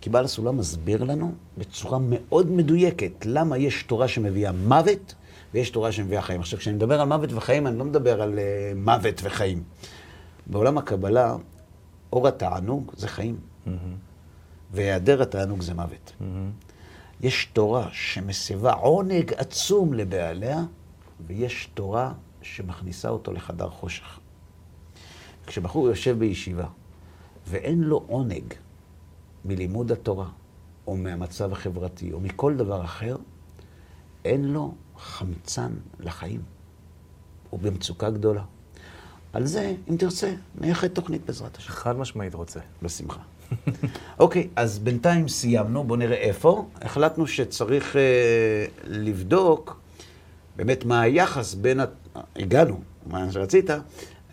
[0.00, 5.14] כי בעל הסולם מסביר לנו בצורה מאוד מדויקת למה יש תורה שמביאה מוות
[5.54, 6.40] ויש תורה שמביאה חיים.
[6.40, 9.62] עכשיו, כשאני מדבר על מוות וחיים, אני לא מדבר על uh, מוות וחיים.
[10.46, 11.36] בעולם הקבלה,
[12.12, 13.70] אור התענוג זה חיים, mm-hmm.
[14.72, 16.12] והיעדר התענוג זה מוות.
[16.20, 16.24] Mm-hmm.
[17.20, 20.62] יש תורה שמסבה עונג עצום לבעליה,
[21.26, 22.12] ויש תורה
[22.42, 24.18] שמכניסה אותו לחדר חושך.
[25.46, 26.66] כשבחור יושב בישיבה
[27.46, 28.54] ואין לו עונג
[29.44, 30.28] מלימוד התורה,
[30.86, 33.16] או מהמצב החברתי, או מכל דבר אחר,
[34.24, 36.42] אין לו חמצן לחיים.
[37.50, 38.42] הוא במצוקה גדולה.
[39.32, 41.70] על זה, אם תרצה, נייחד תוכנית בעזרת השם.
[41.70, 42.60] חד משמעית רוצה.
[42.82, 43.20] בשמחה.
[44.20, 46.68] אוקיי, אז בינתיים סיימנו, בואו נראה איפה.
[46.74, 47.98] החלטנו שצריך uh,
[48.84, 49.80] לבדוק
[50.58, 51.80] באמת מה היחס בין.
[52.36, 53.70] הגענו, מה שרצית,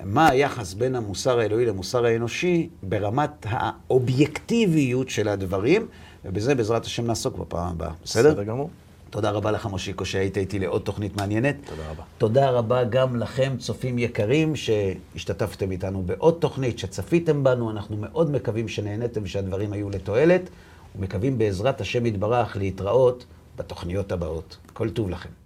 [0.03, 5.87] מה היחס בין המוסר האלוהי למוסר האנושי ברמת האובייקטיביות של הדברים,
[6.25, 7.91] ובזה בעזרת השם נעסוק בפעם הבאה.
[8.03, 8.31] בסדר?
[8.31, 8.69] בסדר גמור.
[9.09, 11.55] תודה רבה לך, מושיקו, שהיית איתי לעוד תוכנית מעניינת.
[11.65, 12.03] תודה רבה.
[12.17, 17.71] תודה רבה גם לכם, צופים יקרים, שהשתתפתם איתנו בעוד תוכנית, שצפיתם בנו.
[17.71, 20.49] אנחנו מאוד מקווים שנהניתם ושהדברים היו לתועלת,
[20.95, 23.25] ומקווים בעזרת השם יתברך להתראות
[23.57, 24.57] בתוכניות הבאות.
[24.73, 25.44] כל טוב לכם.